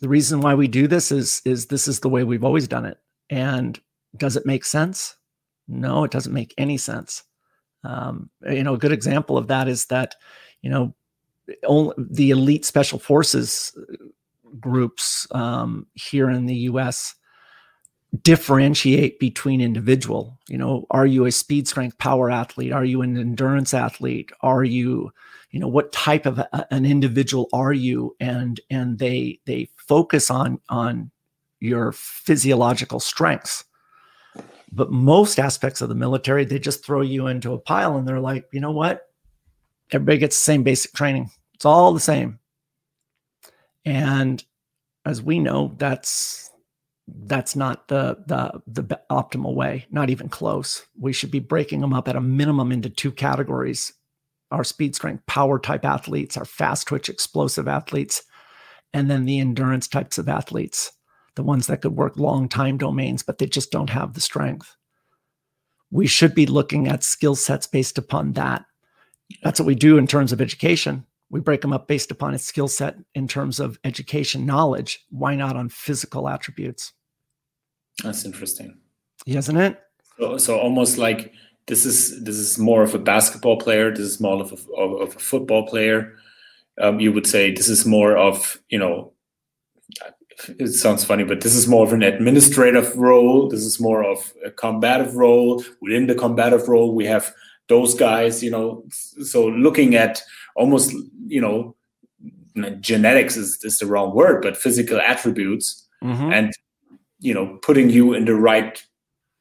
[0.00, 2.84] the reason why we do this is is this is the way we've always done
[2.84, 2.98] it.
[3.30, 3.80] And
[4.16, 5.16] does it make sense?
[5.68, 7.22] No, it doesn't make any sense.
[7.84, 10.16] Um, you know, a good example of that is that,
[10.60, 10.94] you know,
[11.64, 13.76] only the elite special forces
[14.60, 17.14] groups um, here in the U.S.
[18.22, 20.38] differentiate between individual.
[20.48, 22.72] You know, are you a speed strength power athlete?
[22.72, 24.30] Are you an endurance athlete?
[24.40, 25.12] Are you,
[25.50, 28.16] you know, what type of a, an individual are you?
[28.20, 31.10] And and they they focus on on
[31.60, 33.64] your physiological strengths.
[34.74, 38.20] But most aspects of the military, they just throw you into a pile and they're
[38.20, 39.11] like, you know what?
[39.90, 41.30] Everybody gets the same basic training.
[41.54, 42.38] It's all the same.
[43.84, 44.42] And
[45.04, 46.50] as we know, that's
[47.08, 50.86] that's not the the the optimal way, not even close.
[50.98, 53.92] We should be breaking them up at a minimum into two categories.
[54.50, 58.22] Our speed strength power type athletes, our fast twitch explosive athletes,
[58.92, 60.92] and then the endurance types of athletes,
[61.36, 64.76] the ones that could work long time domains, but they just don't have the strength.
[65.90, 68.64] We should be looking at skill sets based upon that
[69.42, 71.04] that's what we do in terms of education.
[71.30, 75.04] We break them up based upon its skill set in terms of education knowledge.
[75.10, 76.92] Why not on physical attributes?
[78.02, 78.78] That's interesting,
[79.26, 79.80] isn't it?
[80.18, 81.32] So, so almost like
[81.66, 83.90] this is this is more of a basketball player.
[83.90, 86.14] This is more of a, of, of a football player.
[86.80, 89.12] Um, you would say this is more of you know.
[90.58, 93.48] It sounds funny, but this is more of an administrative role.
[93.48, 95.62] This is more of a combative role.
[95.80, 97.32] Within the combative role, we have
[97.68, 100.22] those guys, you know, so looking at
[100.56, 100.94] almost,
[101.26, 101.76] you know,
[102.80, 106.32] genetics is, is the wrong word, but physical attributes mm-hmm.
[106.32, 106.52] and,
[107.20, 108.84] you know, putting you in the right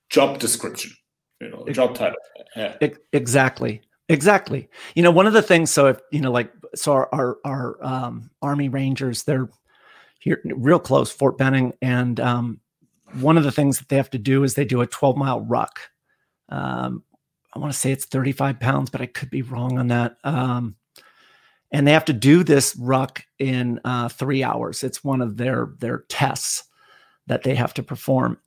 [0.10, 0.91] job description,
[1.39, 2.17] you know, job title.
[2.55, 2.75] Yeah.
[3.13, 3.81] Exactly.
[4.10, 4.69] Exactly.
[4.95, 7.84] You know, one of the things, so if, you know, like, so our, our, our
[7.84, 9.49] um, Army Rangers, they're
[10.19, 11.73] here real close, Fort Benning.
[11.81, 12.60] And um,
[13.19, 15.41] one of the things that they have to do is they do a 12 mile
[15.41, 15.79] ruck.
[16.49, 17.03] Um,
[17.54, 20.18] I want to say it's 35 pounds, but I could be wrong on that.
[20.24, 20.76] Um,
[21.72, 24.84] and they have to do this ruck in uh, three hours.
[24.84, 26.64] It's one of their their tests
[27.28, 28.40] that they have to perform,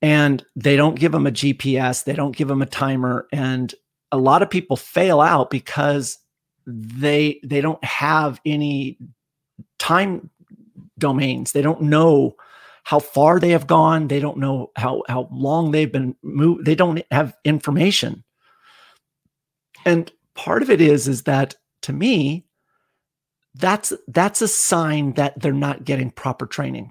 [0.00, 2.04] and they don't give them a GPS.
[2.04, 3.74] They don't give them a timer, and
[4.10, 6.18] a lot of people fail out because
[6.66, 8.98] they they don't have any
[9.78, 10.30] time
[10.98, 11.52] domains.
[11.52, 12.36] They don't know
[12.90, 14.08] how far they have gone.
[14.08, 16.64] They don't know how how long they've been moved.
[16.64, 18.24] They don't have information.
[19.86, 22.46] And part of it is is that to me
[23.54, 26.90] that's that's a sign that they're not getting proper training.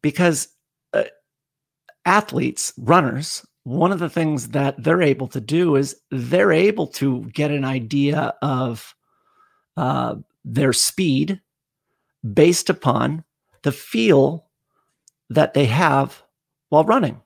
[0.00, 0.48] Because
[0.94, 1.04] uh,
[2.06, 7.20] athletes, runners, one of the things that they're able to do is they're able to
[7.34, 8.94] get an idea of
[9.76, 11.42] uh, their speed
[12.32, 13.24] based upon
[13.62, 14.45] the feel
[15.30, 16.22] that they have
[16.68, 17.20] while running.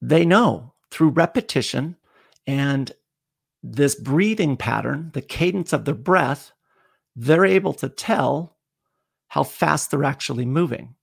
[0.00, 1.96] They know through repetition
[2.46, 2.92] and
[3.62, 6.52] this breathing pattern, the cadence of their breath,
[7.16, 8.56] they're able to tell
[9.28, 10.94] how fast they're actually moving.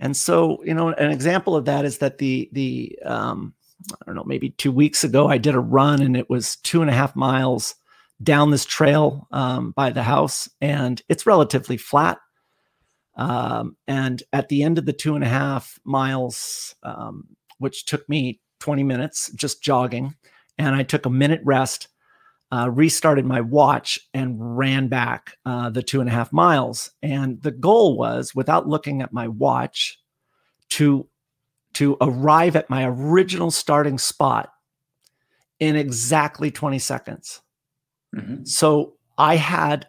[0.00, 3.54] And so, you know, an example of that is that the the um,
[3.92, 6.80] I don't know, maybe two weeks ago, I did a run and it was two
[6.82, 7.74] and a half miles
[8.22, 12.18] down this trail um, by the house, and it's relatively flat.
[13.20, 17.28] Um, and at the end of the two and a half miles, um,
[17.58, 20.14] which took me 20 minutes just jogging,
[20.56, 21.88] and I took a minute rest,
[22.50, 26.92] uh, restarted my watch, and ran back uh, the two and a half miles.
[27.02, 29.98] And the goal was, without looking at my watch,
[30.70, 31.06] to
[31.74, 34.50] to arrive at my original starting spot
[35.60, 37.42] in exactly 20 seconds.
[38.16, 38.44] Mm-hmm.
[38.44, 39.86] So I had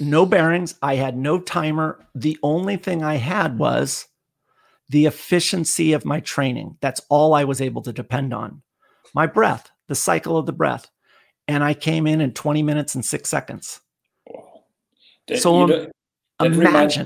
[0.00, 2.04] no bearings, I had no timer.
[2.14, 4.06] The only thing I had was
[4.88, 6.76] the efficiency of my training.
[6.80, 8.62] That's all I was able to depend on.
[9.14, 10.90] My breath, the cycle of the breath.
[11.46, 13.80] And I came in in 20 minutes and six seconds.
[15.28, 15.90] That, so
[16.40, 16.60] imagine.
[16.60, 16.98] Reminds,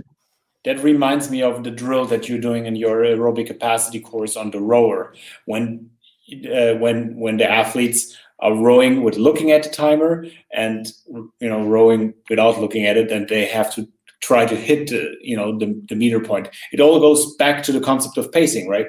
[0.64, 4.50] that reminds me of the drill that you're doing in your aerobic capacity course on
[4.50, 5.14] the rower.
[5.44, 5.90] When
[6.33, 11.66] uh, when when the athletes are rowing with looking at the timer and you know
[11.66, 13.88] rowing without looking at it and they have to
[14.20, 16.48] try to hit the you know the, the meter point.
[16.70, 18.87] It all goes back to the concept of pacing right?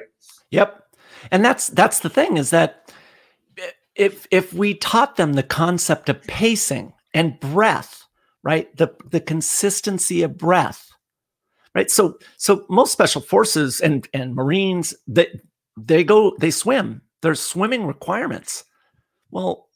[0.50, 0.82] Yep.
[1.32, 2.92] And that's that's the thing is that
[3.94, 8.04] if if we taught them the concept of pacing and breath
[8.42, 10.90] right the the consistency of breath
[11.74, 11.90] right?
[11.90, 15.28] So so most special forces and and marines they
[15.78, 17.00] they go they swim.
[17.22, 18.64] There's swimming requirements
[19.30, 19.68] well,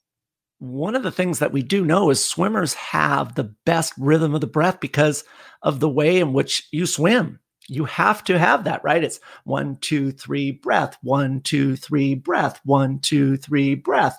[0.59, 4.43] one of the things that we do know is swimmers have the best rhythm of
[4.43, 5.25] the breath because
[5.63, 7.41] of the way in which you swim.
[7.67, 9.03] You have to have that, right?
[9.03, 14.19] It's one, two, three, breath, one, two, three, breath, one, two, three, breath.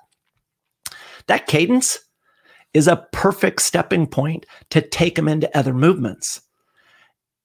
[1.28, 2.00] That cadence
[2.74, 6.42] is a perfect stepping point to take them into other movements.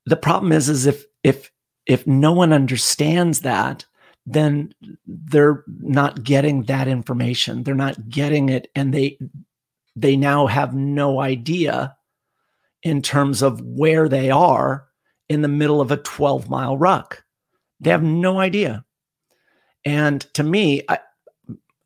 [0.07, 1.51] The problem is, is if if
[1.87, 3.85] if no one understands that,
[4.27, 4.75] then
[5.07, 7.63] they're not getting that information.
[7.63, 9.19] They're not getting it and they
[9.95, 11.97] they now have no idea
[12.83, 14.89] in terms of where they are
[15.29, 17.25] in the middle of a 12 mile ruck.
[17.81, 18.85] They have no idea.
[19.85, 20.99] And to me I,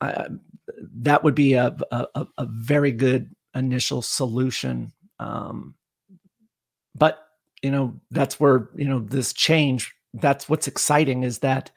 [0.00, 0.29] I,
[1.03, 4.92] that would be a, a, a, very good initial solution.
[5.18, 5.74] Um,
[6.94, 7.18] but
[7.62, 11.70] you know that's where you know this change that's what's exciting is that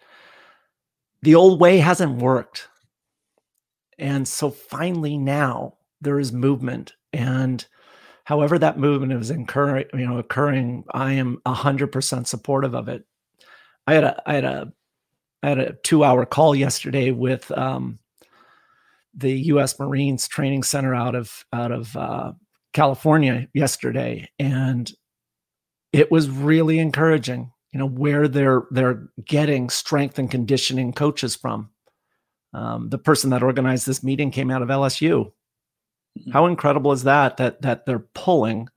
[1.23, 2.67] the old way hasn't worked.
[3.97, 6.93] And so finally now there is movement.
[7.13, 7.65] And
[8.25, 13.05] however that movement is occurring, you know, occurring, I am hundred percent supportive of it.
[13.87, 14.73] I had a I had a
[15.43, 17.99] I had a two hour call yesterday with um,
[19.13, 19.79] the U.S.
[19.79, 22.33] Marines Training Center out of out of uh,
[22.73, 24.91] California yesterday, and
[25.93, 31.69] it was really encouraging you know where they're they're getting strength and conditioning coaches from.
[32.53, 35.31] Um, the person that organized this meeting came out of LSU.
[36.19, 36.31] Mm-hmm.
[36.31, 37.37] How incredible is that?
[37.37, 38.69] That that they're pulling,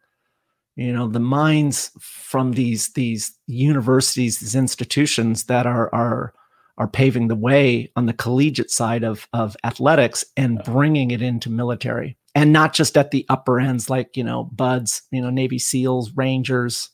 [0.77, 6.33] you know, the minds from these these universities, these institutions that are are
[6.79, 11.51] are paving the way on the collegiate side of of athletics and bringing it into
[11.51, 15.59] military, and not just at the upper ends like you know BUD/S, you know Navy
[15.59, 16.89] SEALs, Rangers,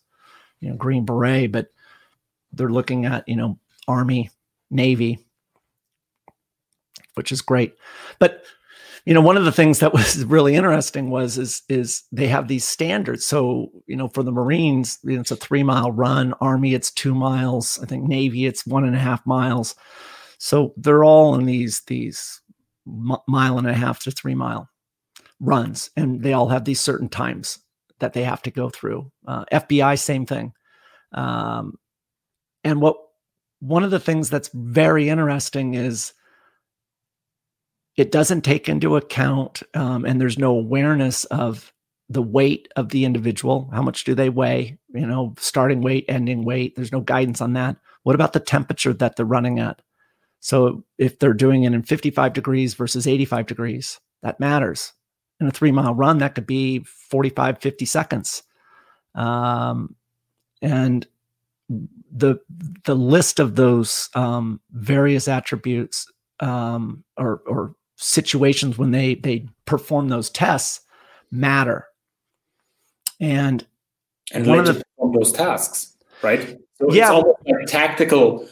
[0.61, 1.69] you know Green Beret, but
[2.53, 4.31] they're looking at you know army
[4.71, 5.19] navy
[7.15, 7.75] which is great.
[8.19, 8.43] But
[9.05, 12.49] you know, one of the things that was really interesting was is is they have
[12.49, 13.25] these standards.
[13.25, 16.35] So you know, for the Marines, you know, it's a three mile run.
[16.41, 17.79] Army, it's two miles.
[17.83, 19.75] I think Navy, it's one and a half miles.
[20.39, 22.41] So they're all in these these
[22.85, 24.69] mile and a half to three mile
[25.41, 27.59] runs, and they all have these certain times
[28.01, 29.11] that they have to go through.
[29.27, 30.53] Uh, FBI, same thing.
[31.13, 31.79] Um,
[32.65, 32.97] and what
[33.61, 36.13] one of the things that's very interesting is
[37.97, 41.73] it doesn't take into account um, and there's no awareness of
[42.09, 43.71] the weight of the individual.
[43.73, 44.79] How much do they weigh?
[44.95, 47.77] You know starting weight ending weight there's no guidance on that.
[48.03, 49.81] What about the temperature that they're running at?
[50.41, 54.93] So if they're doing it in 55 degrees versus 85 degrees that matters.
[55.41, 58.43] In a three mile run that could be 45 50 seconds.
[59.15, 59.97] Um,
[60.61, 61.07] and
[62.11, 62.39] the
[62.85, 66.07] the list of those um, various attributes
[66.41, 70.81] um, or, or situations when they they perform those tests
[71.31, 71.87] matter.
[73.21, 73.67] And
[74.33, 76.59] and one of the, perform those tasks, right?
[76.79, 77.05] So yeah.
[77.05, 78.49] it's almost like tactical.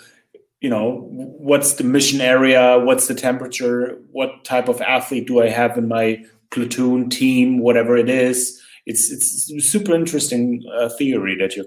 [0.60, 2.78] You know, what's the mission area?
[2.78, 3.98] What's the temperature?
[4.12, 8.60] What type of athlete do I have in my platoon, team, whatever it is?
[8.86, 11.66] It's it's super interesting uh, theory that you're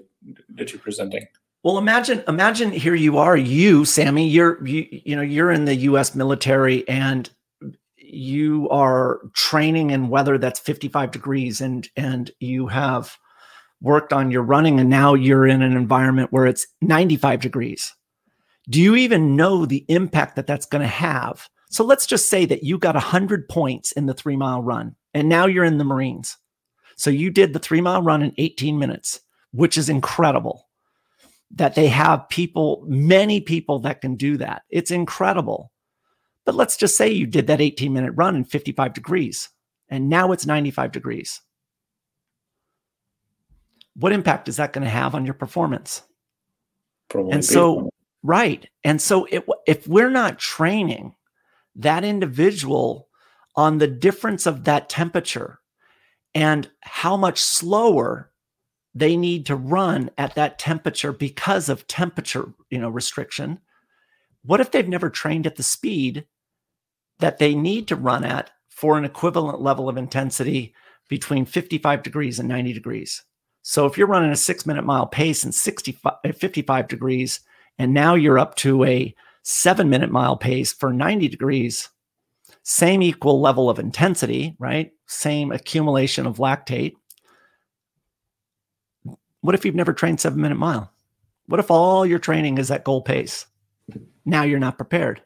[0.54, 1.26] that you're presenting.
[1.64, 5.74] Well, imagine imagine here you are, you Sammy, you're you you know you're in the
[5.74, 6.14] U.S.
[6.14, 7.30] military and
[7.96, 13.16] you are training in weather that's 55 degrees and and you have
[13.80, 17.94] worked on your running and now you're in an environment where it's 95 degrees.
[18.68, 21.48] Do you even know the impact that that's going to have?
[21.70, 25.30] So let's just say that you got 100 points in the 3 mile run and
[25.30, 26.36] now you're in the marines.
[26.96, 29.20] So you did the 3 mile run in 18 minutes
[29.52, 30.66] which is incredible
[31.54, 35.70] that they have people many people that can do that it's incredible
[36.44, 39.48] but let's just say you did that 18 minute run in 55 degrees
[39.88, 41.40] and now it's 95 degrees.
[43.94, 46.02] What impact is that going to have on your performance?
[47.08, 47.90] Probably and so,
[48.22, 48.68] right.
[48.82, 51.14] And so, it, if we're not training
[51.76, 53.08] that individual
[53.56, 55.60] on the difference of that temperature
[56.34, 58.32] and how much slower
[58.94, 63.58] they need to run at that temperature because of temperature, you know, restriction.
[64.44, 66.26] What if they've never trained at the speed
[67.18, 70.74] that they need to run at for an equivalent level of intensity
[71.08, 73.22] between 55 degrees and 90 degrees.
[73.62, 77.40] So if you're running a six minute mile pace and 65, 55 degrees,
[77.78, 81.88] and now you're up to a seven minute mile pace for 90 degrees,
[82.62, 84.92] same equal level of intensity, right?
[85.06, 86.94] Same accumulation of lactate.
[89.44, 90.90] What if you've never trained seven minute mile?
[91.48, 93.44] What if all your training is at goal pace?
[94.24, 95.20] Now you're not prepared.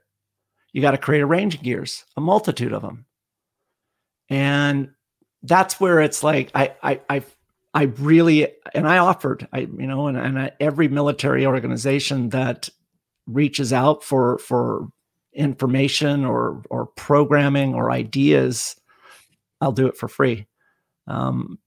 [0.73, 3.07] You got to create a range of gears, a multitude of them.
[4.29, 4.91] And
[5.45, 7.23] that's where it's like I I I
[7.73, 12.69] I really and I offered I you know and, and I, every military organization that
[13.29, 14.89] reaches out for for
[15.33, 18.75] information or or programming or ideas,
[19.61, 20.49] I'll do it for free,
[21.07, 21.61] um,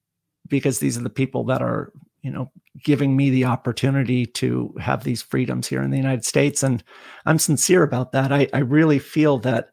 [0.50, 2.52] because these are the people that are you know
[2.84, 6.64] giving me the opportunity to have these freedoms here in the united states.
[6.64, 6.84] And
[7.26, 8.32] i'm sincere about that.
[8.32, 9.70] I, I really feel that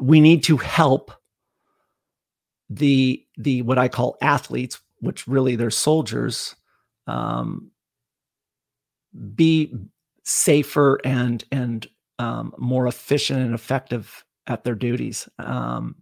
[0.00, 1.12] we need to help
[2.70, 6.56] the the what i call athletes which really they're soldiers
[7.06, 7.70] um,
[9.34, 9.72] be
[10.24, 11.86] safer and and
[12.18, 15.28] um, more efficient and effective at their duties.
[15.38, 15.96] Um,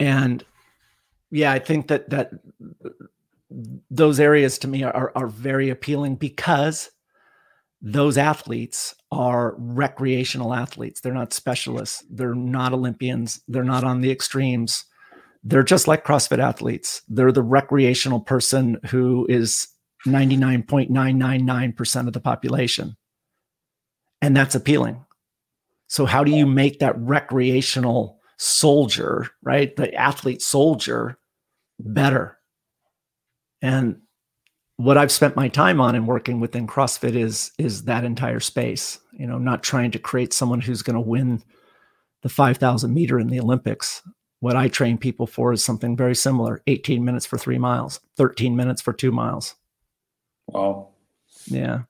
[0.00, 0.44] and
[1.30, 2.30] yeah i think that that
[3.50, 6.90] those areas to me are, are very appealing because
[7.80, 11.00] those athletes are recreational athletes.
[11.00, 12.04] They're not specialists.
[12.10, 13.40] They're not Olympians.
[13.48, 14.84] They're not on the extremes.
[15.44, 17.02] They're just like CrossFit athletes.
[17.08, 19.68] They're the recreational person who is
[20.06, 22.96] 99.999% of the population.
[24.20, 25.04] And that's appealing.
[25.86, 29.74] So, how do you make that recreational soldier, right?
[29.74, 31.16] The athlete soldier
[31.78, 32.37] better?
[33.62, 34.00] And
[34.76, 38.98] what I've spent my time on and working within CrossFit is is that entire space.
[39.12, 41.42] You know, not trying to create someone who's going to win
[42.22, 44.02] the 5,000 meter in the Olympics.
[44.40, 48.54] What I train people for is something very similar: 18 minutes for three miles, 13
[48.54, 49.56] minutes for two miles.
[50.46, 50.88] Wow.
[51.46, 51.82] Yeah.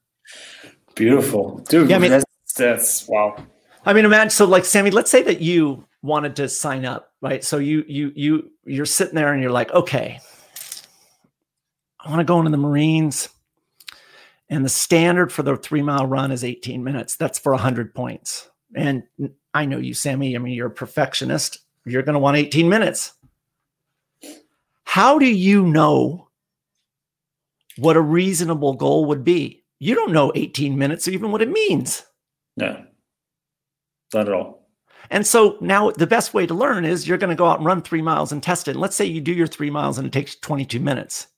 [0.95, 1.91] Beautiful, dude.
[1.91, 2.25] Yeah, I mean, that's,
[2.57, 3.37] that's wow.
[3.85, 4.47] I mean, imagine so.
[4.47, 7.45] Like Sammy, let's say that you wanted to sign up, right?
[7.45, 10.21] So you you you you're sitting there and you're like, okay,
[12.01, 13.29] I want to go into the Marines.
[14.51, 17.17] And the standard for the three mile run is 18 minutes.
[17.17, 18.49] That's for 100 points.
[18.75, 19.03] And
[19.53, 20.35] I know you, Sammy.
[20.35, 21.59] I mean, you're a perfectionist.
[21.85, 23.13] You're going to want 18 minutes.
[24.85, 26.29] How do you know
[27.77, 29.65] what a reasonable goal would be?
[29.79, 32.05] You don't know 18 minutes or even what it means.
[32.57, 32.85] No,
[34.15, 34.67] not at all.
[35.11, 37.67] And so now the best way to learn is you're going to go out and
[37.67, 38.73] run three miles and test it.
[38.73, 41.29] And let's say you do your three miles and it takes 22 minutes.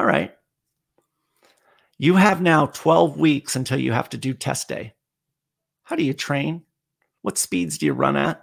[0.00, 0.34] All right.
[1.98, 4.94] You have now 12 weeks until you have to do test day.
[5.82, 6.62] How do you train?
[7.20, 8.42] What speeds do you run at?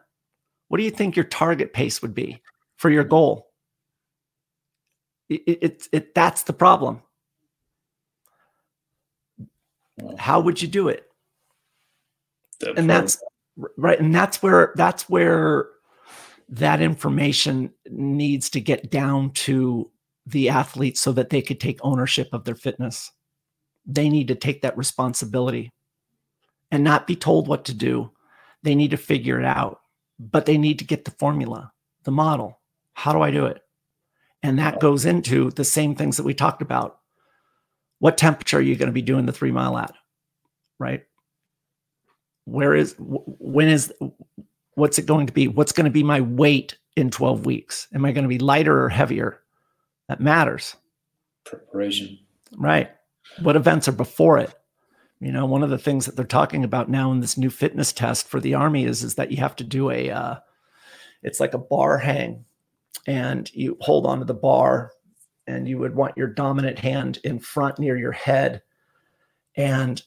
[0.67, 2.43] What do you think your target pace would be
[2.75, 3.47] for your goal?
[5.29, 7.01] It, it, it, that's the problem.
[10.19, 11.07] How would you do it?
[12.59, 13.19] The and that's
[13.77, 15.69] right and that's where that's where
[16.49, 19.89] that information needs to get down to
[20.27, 23.11] the athletes so that they could take ownership of their fitness.
[23.85, 25.71] They need to take that responsibility
[26.71, 28.11] and not be told what to do.
[28.63, 29.79] They need to figure it out
[30.19, 31.71] but they need to get the formula
[32.03, 32.59] the model.
[32.93, 33.61] How do i do it?
[34.41, 36.99] And that goes into the same things that we talked about.
[37.99, 39.93] What temperature are you going to be doing the three mile at
[40.79, 41.03] right?
[42.45, 43.93] Where is when is
[44.75, 45.47] what's it going to be?
[45.47, 47.87] What's going to be my weight in 12 weeks?
[47.93, 49.41] Am i going to be lighter or heavier
[50.07, 50.75] that matters.
[51.43, 52.19] Preparation.
[52.55, 52.91] Right.
[53.41, 54.53] What events are before it?
[55.19, 57.91] You know one of the things that they're talking about now in this new fitness
[57.91, 60.35] test for the army is is that you have to do a uh,
[61.23, 62.45] it's like a bar hang
[63.07, 64.91] and you hold onto the bar
[65.47, 68.61] and you would want your dominant hand in front near your head.
[69.55, 70.01] And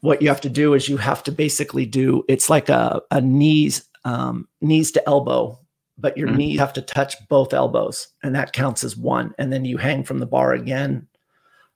[0.00, 3.20] what you have to do is you have to basically do it's like a, a
[3.20, 5.58] knees um, knees to elbow
[5.98, 6.36] but your mm-hmm.
[6.36, 10.04] knees have to touch both elbows and that counts as one and then you hang
[10.04, 11.06] from the bar again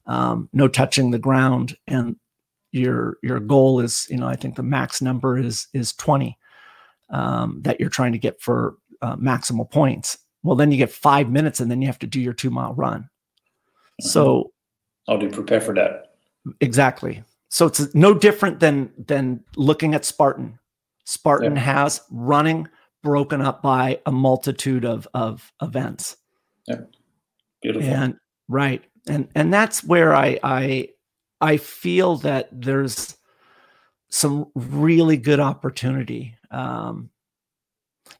[0.07, 2.17] um, no touching the ground and
[2.73, 6.37] your your goal is you know i think the max number is is 20
[7.11, 11.29] um, that you're trying to get for uh, maximal points well then you get five
[11.29, 14.09] minutes and then you have to do your two mile run mm-hmm.
[14.09, 14.53] so
[15.07, 16.15] how do you prepare for that
[16.61, 20.59] exactly so it's no different than than looking at Spartan.
[21.05, 21.63] Spartan yeah.
[21.63, 22.67] has running
[23.03, 26.17] broken up by a multitude of of events.
[26.67, 26.83] Yeah.
[27.61, 27.89] Beautiful.
[27.89, 28.17] And
[28.49, 28.83] right.
[29.09, 30.89] And and that's where I I
[31.41, 33.17] I feel that there's
[34.11, 36.37] some really good opportunity.
[36.51, 37.11] Um,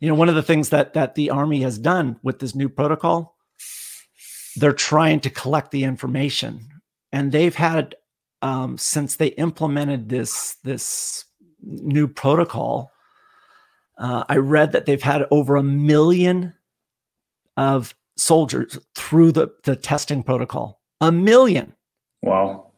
[0.01, 2.69] you know, one of the things that that the army has done with this new
[2.69, 3.37] protocol,
[4.57, 6.61] they're trying to collect the information,
[7.13, 7.95] and they've had
[8.43, 11.25] um, since they implemented this this
[11.63, 12.92] new protocol,
[14.03, 16.55] uh, I read that they've had over a million
[17.57, 20.81] of soldiers through the, the testing protocol.
[21.01, 21.73] A million.
[22.21, 22.73] Wow.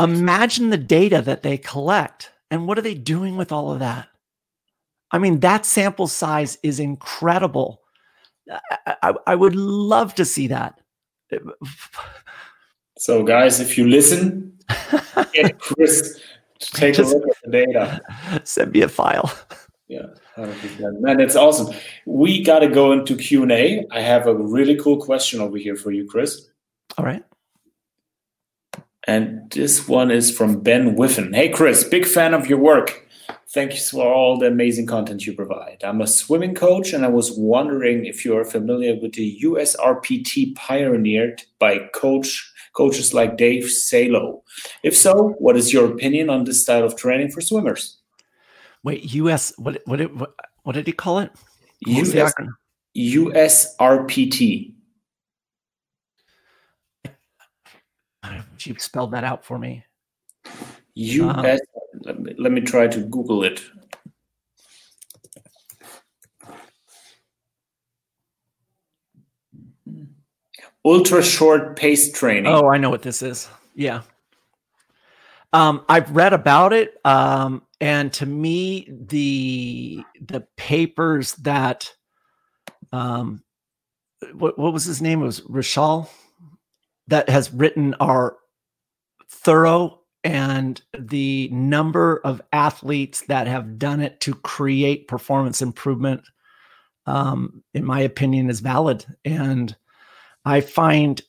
[0.00, 2.32] Imagine the data that they collect.
[2.50, 4.08] And what are they doing with all of that?
[5.12, 7.80] I mean, that sample size is incredible.
[8.50, 10.80] I, I, I would love to see that.
[12.98, 14.58] So, guys, if you listen,
[15.32, 16.20] get Chris
[16.58, 18.42] to take Just a look at the data.
[18.44, 19.32] Send me a file.
[19.88, 20.06] Yeah,
[20.36, 21.00] 100%.
[21.00, 21.74] Man, it's awesome.
[22.06, 23.86] We got to go into Q and A.
[23.92, 26.48] I have a really cool question over here for you, Chris.
[26.98, 27.22] All right.
[29.06, 31.32] And this one is from Ben Whiffen.
[31.32, 33.06] Hey, Chris, big fan of your work.
[33.50, 35.82] Thanks for all the amazing content you provide.
[35.84, 40.56] I'm a swimming coach, and I was wondering if you are familiar with the USRPT
[40.56, 44.42] pioneered by Coach coaches like Dave Salo.
[44.82, 47.98] If so, what is your opinion on this style of training for swimmers?
[48.86, 50.32] Wait, US what what what,
[50.62, 51.32] what did he call it?
[51.88, 52.32] US,
[52.96, 54.74] USRPT.
[58.60, 59.84] You spelled that out for me.
[60.94, 61.34] US.
[61.34, 61.58] Uh,
[62.02, 63.60] let, me, let me try to Google it.
[70.84, 72.46] ultra short pace training.
[72.46, 73.48] Oh, I know what this is.
[73.74, 74.02] Yeah.
[75.52, 77.00] Um, I've read about it.
[77.04, 81.92] Um, and to me, the the papers that
[82.92, 83.42] um
[84.32, 85.22] what, what was his name?
[85.22, 86.08] It was Rushall
[87.08, 88.36] that has written are
[89.28, 96.22] thorough and the number of athletes that have done it to create performance improvement
[97.06, 99.76] um, in my opinion is valid and
[100.44, 101.20] I find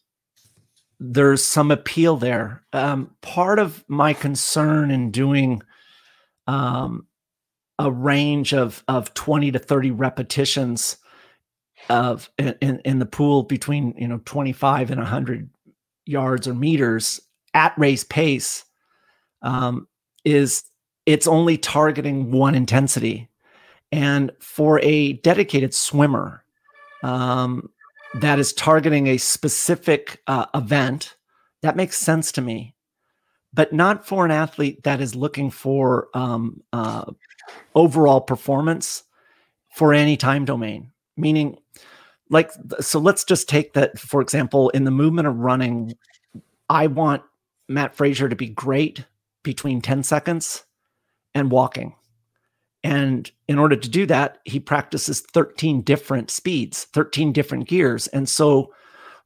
[1.00, 2.64] there's some appeal there.
[2.74, 5.62] Um, part of my concern in doing
[6.48, 7.08] um,
[7.80, 10.98] a range of of 20 to 30 repetitions
[11.90, 15.50] of in, in the pool between you know 25 and 100
[16.06, 17.22] yards or meters
[17.54, 18.66] at race pace
[19.42, 19.88] um,
[20.26, 20.64] is
[21.06, 23.30] it's only targeting one intensity.
[23.92, 26.44] And for a dedicated swimmer
[27.02, 27.70] um,
[28.16, 31.16] that is targeting a specific uh, event,
[31.62, 32.76] that makes sense to me.
[33.54, 37.06] But not for an athlete that is looking for um, uh,
[37.76, 39.04] overall performance
[39.74, 40.92] for any time domain.
[41.16, 41.58] Meaning,
[42.30, 45.94] like, so let's just take that, for example, in the movement of running,
[46.70, 47.24] I want
[47.68, 49.06] Matt Fraser to be great
[49.44, 50.66] between 10 seconds
[51.34, 51.96] and walking.
[52.84, 58.08] And in order to do that, he practices 13 different speeds, 13 different gears.
[58.08, 58.74] And so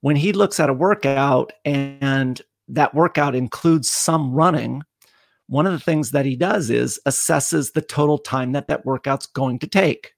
[0.02, 2.42] when he looks at a workout and
[2.72, 4.82] that workout includes some running,
[5.48, 9.26] one of the things that he does is assesses the total time that that workout's
[9.26, 10.14] going to take.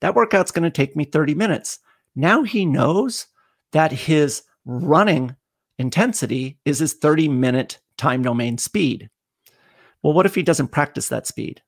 [0.00, 1.78] That workout's going to take me 30 minutes.
[2.14, 3.26] Now he knows
[3.72, 5.34] that his running
[5.78, 9.08] intensity is his 30 minute time domain speed.
[10.02, 11.62] Well, what if he doesn't practice that speed?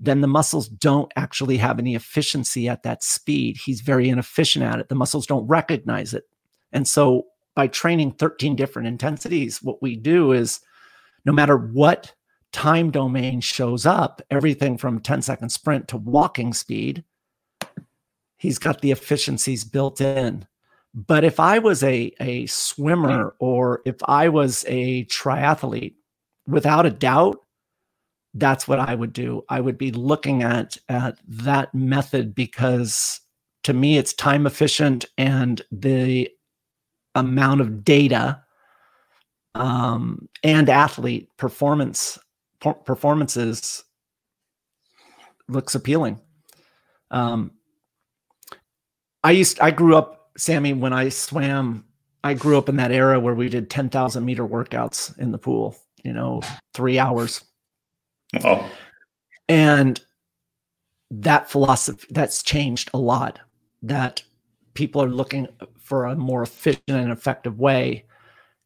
[0.00, 3.56] Then the muscles don't actually have any efficiency at that speed.
[3.56, 4.88] He's very inefficient at it.
[4.88, 6.24] The muscles don't recognize it.
[6.72, 10.60] And so by training 13 different intensities, what we do is
[11.24, 12.14] no matter what
[12.52, 17.04] time domain shows up, everything from 10 second sprint to walking speed,
[18.36, 20.46] he's got the efficiencies built in.
[20.94, 25.94] But if I was a, a swimmer or if I was a triathlete,
[26.46, 27.38] without a doubt,
[28.34, 29.44] that's what I would do.
[29.48, 33.20] I would be looking at at that method because
[33.64, 36.30] to me it's time efficient and the
[37.14, 38.42] amount of data
[39.54, 42.18] um, and athlete performance
[42.84, 43.84] performances
[45.48, 46.20] looks appealing.
[47.10, 47.52] Um,
[49.24, 51.84] I used I grew up, Sammy, when I swam.
[52.24, 55.38] I grew up in that era where we did ten thousand meter workouts in the
[55.38, 55.76] pool.
[56.04, 56.40] You know,
[56.72, 57.42] three hours
[58.44, 58.70] Oh.
[59.48, 60.00] And
[61.10, 63.40] that philosophy that's changed a lot.
[63.82, 64.22] That
[64.74, 65.48] people are looking
[65.92, 68.06] for a more efficient and effective way.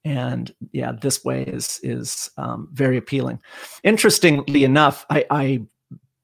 [0.05, 3.41] And yeah, this way is is um, very appealing.
[3.83, 5.63] Interestingly enough, I, I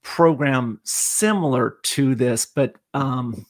[0.05, 3.45] program similar to this, but um,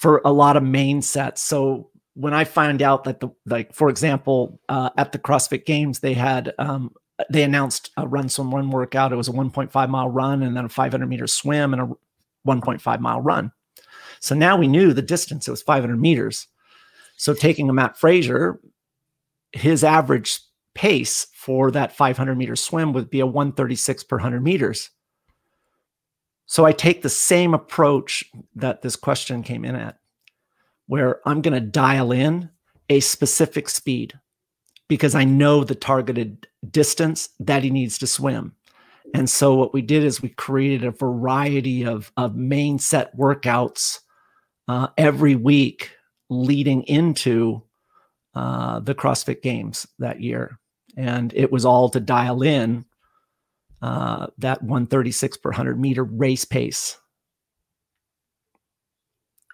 [0.00, 1.40] for a lot of main sets.
[1.44, 6.00] So when I find out that the like, for example, uh, at the CrossFit Games,
[6.00, 6.92] they had um,
[7.30, 9.12] they announced a run swim run workout.
[9.12, 11.94] It was a 1.5 mile run and then a 500 meter swim and a
[12.44, 13.52] 1.5 mile run.
[14.18, 15.46] So now we knew the distance.
[15.46, 16.48] It was 500 meters.
[17.16, 18.60] So taking a Matt Fraser,
[19.52, 20.40] his average
[20.74, 24.90] pace for that 500 meter swim would be a 136 per 100 meters.
[26.44, 29.98] So I take the same approach that this question came in at,
[30.86, 32.50] where I'm going to dial in
[32.88, 34.14] a specific speed
[34.86, 38.54] because I know the targeted distance that he needs to swim.
[39.14, 44.00] And so what we did is we created a variety of, of main set workouts
[44.68, 45.92] uh, every week
[46.28, 47.62] leading into
[48.34, 50.58] uh, the CrossFit Games that year.
[50.96, 52.84] And it was all to dial in
[53.82, 56.98] uh, that 136 per 100 meter race pace.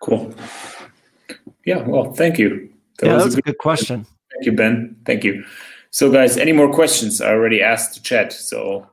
[0.01, 0.35] Cool.
[1.65, 2.71] Yeah, well, thank you.
[2.99, 4.07] That yeah, was that was a good, good question.
[4.33, 4.97] Thank you, Ben.
[5.05, 5.45] Thank you.
[5.91, 7.21] So, guys, any more questions?
[7.21, 8.33] I already asked the chat.
[8.33, 8.89] So,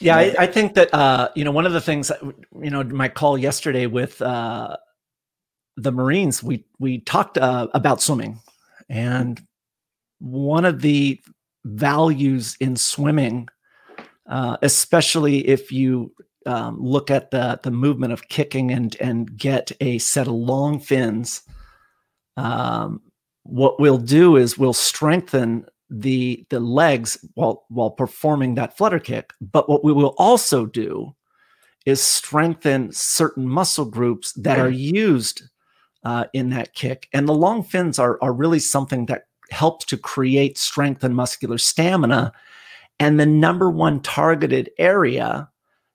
[0.00, 2.12] yeah, I, I think that uh, you know one of the things
[2.62, 4.76] you know my call yesterday with uh,
[5.80, 8.40] the Marines, we we talked uh, about swimming,
[8.88, 9.40] and
[10.18, 11.20] one of the
[11.64, 13.48] values in swimming,
[14.28, 16.12] uh, especially if you
[16.46, 20.80] um, look at the the movement of kicking and and get a set of long
[20.80, 21.42] fins
[22.38, 23.02] um,
[23.42, 29.32] what we'll do is we'll strengthen the the legs while while performing that flutter kick.
[29.40, 31.14] But what we will also do
[31.84, 35.42] is strengthen certain muscle groups that are used
[36.04, 39.96] uh, in that kick and the long fins are are really something that helps to
[39.96, 42.32] create strength and muscular stamina
[43.00, 45.48] and the number one targeted area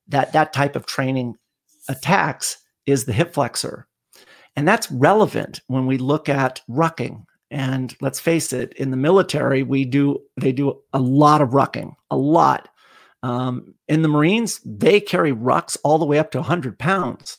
[0.07, 1.35] that that type of training
[1.87, 3.87] attacks is the hip flexor
[4.55, 7.25] and that's relevant when we look at rucking.
[7.49, 11.93] And let's face it, in the military, we do they do a lot of rucking,
[12.09, 12.69] a lot.
[13.21, 17.37] Um, in the Marines, they carry rucks all the way up to 100 pounds.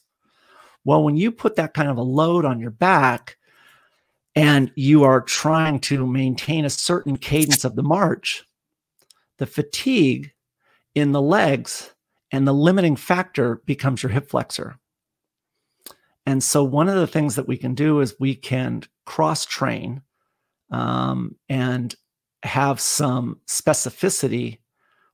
[0.84, 3.36] Well, when you put that kind of a load on your back
[4.34, 8.44] and you are trying to maintain a certain cadence of the march,
[9.38, 10.32] the fatigue
[10.94, 11.94] in the legs
[12.30, 14.76] and the limiting factor becomes your hip flexor.
[16.26, 20.02] And so, one of the things that we can do is we can cross train
[20.70, 21.94] um, and
[22.42, 24.58] have some specificity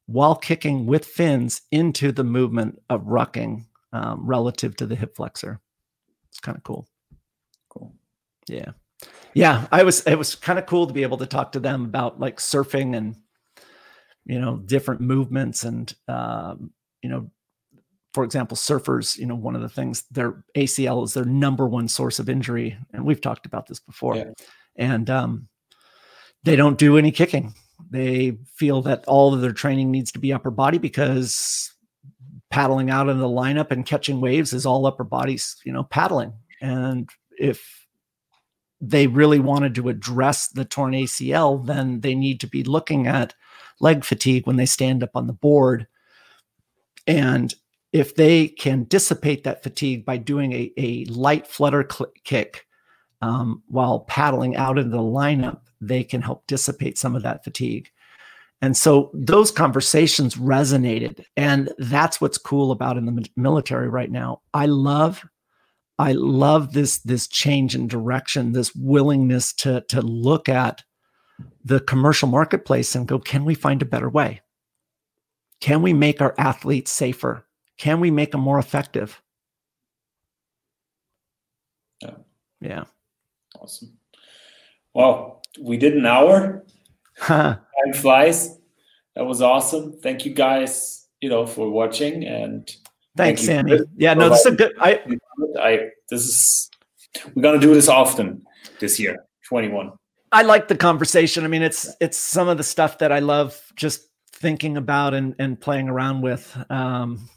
[0.06, 5.60] while kicking with fins into the movement of rucking um, relative to the hip flexor.
[6.28, 6.88] It's kind of cool.
[7.68, 7.94] Cool.
[8.48, 8.70] Yeah.
[9.34, 9.66] Yeah.
[9.72, 12.20] I was, it was kind of cool to be able to talk to them about
[12.20, 13.16] like surfing and,
[14.24, 16.72] you know, different movements and, um,
[17.02, 17.30] you know,
[18.12, 21.88] for example, surfers, you know, one of the things their ACL is their number one
[21.88, 22.76] source of injury.
[22.92, 24.16] And we've talked about this before.
[24.16, 24.32] Yeah.
[24.76, 25.48] And um,
[26.44, 27.54] they don't do any kicking.
[27.90, 31.72] They feel that all of their training needs to be upper body because
[32.50, 36.32] paddling out in the lineup and catching waves is all upper bodies, you know, paddling.
[36.60, 37.86] And if
[38.80, 43.34] they really wanted to address the torn ACL, then they need to be looking at
[43.78, 45.86] leg fatigue when they stand up on the board.
[47.06, 47.54] And
[47.92, 52.66] if they can dissipate that fatigue by doing a, a light flutter cl- kick
[53.20, 57.90] um, while paddling out into the lineup, they can help dissipate some of that fatigue.
[58.62, 61.24] And so those conversations resonated.
[61.36, 64.42] And that's what's cool about in the military right now.
[64.52, 65.24] I love
[65.98, 70.82] I love this this change in direction, this willingness to to look at
[71.64, 74.40] the commercial marketplace and go, can we find a better way?
[75.60, 77.46] Can we make our athletes safer?
[77.76, 79.20] Can we make them more effective?
[82.00, 82.14] Yeah.
[82.60, 82.84] Yeah.
[83.58, 83.92] Awesome.
[84.94, 86.64] Well, we did an hour.
[87.84, 88.58] Time flies.
[89.16, 89.98] That was awesome.
[90.00, 92.68] Thank you guys, you know, for watching and
[93.16, 93.80] thanks, thank Sammy.
[93.96, 95.00] Yeah, no, this is a good I
[95.60, 96.70] I this is
[97.34, 98.44] we're gonna do this often
[98.78, 99.92] this year, 21.
[100.32, 101.44] I like the conversation.
[101.44, 105.34] I mean, it's it's some of the stuff that I love just thinking about and
[105.38, 106.56] and playing around with.
[106.70, 107.28] Um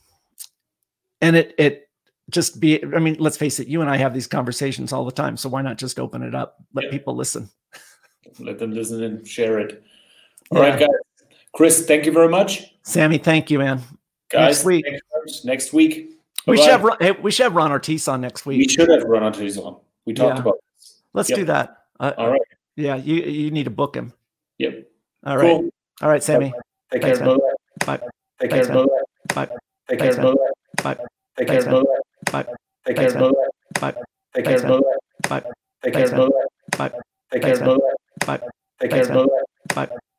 [1.24, 1.90] and it it
[2.30, 5.12] just be i mean let's face it you and i have these conversations all the
[5.12, 6.92] time so why not just open it up let yeah.
[6.92, 7.50] people listen
[8.40, 9.84] let them listen and share it
[10.52, 10.70] All yeah.
[10.70, 10.90] right, guys.
[11.54, 12.74] Chris thank you very much.
[12.84, 13.82] Sammy thank you man.
[14.30, 14.86] Guys next week.
[15.44, 16.10] next week.
[16.48, 18.58] We should have hey, we should have ron ortiz on next week.
[18.58, 19.78] We should have ron ortiz on.
[20.06, 20.42] We talked yeah.
[20.42, 21.02] about this.
[21.14, 21.40] Let's yep.
[21.40, 21.78] do that.
[22.00, 22.42] Uh, all right.
[22.76, 24.14] yeah you you need to book him.
[24.58, 24.88] Yep.
[25.26, 25.44] All right.
[25.44, 25.70] Cool.
[26.02, 26.54] all right sammy.
[26.92, 27.38] Take Thanks, care.
[27.86, 28.00] bye.
[28.40, 28.86] Take Thanks, care.
[29.34, 29.48] bye.
[29.88, 30.16] Take care.
[30.84, 30.98] Bye.
[31.36, 31.64] Take care.
[35.30, 35.44] bye.
[35.84, 36.10] Take care,
[36.78, 36.92] Bye.
[37.32, 37.80] Take care, Bo.
[38.26, 38.40] Bye.
[38.80, 39.30] Take care, Bo.
[39.76, 39.90] Bye.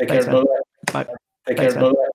[0.00, 0.44] Take Thanks, care.
[0.92, 1.04] Bye.
[1.46, 1.92] Take Thanks, care.
[1.92, 2.08] Bye.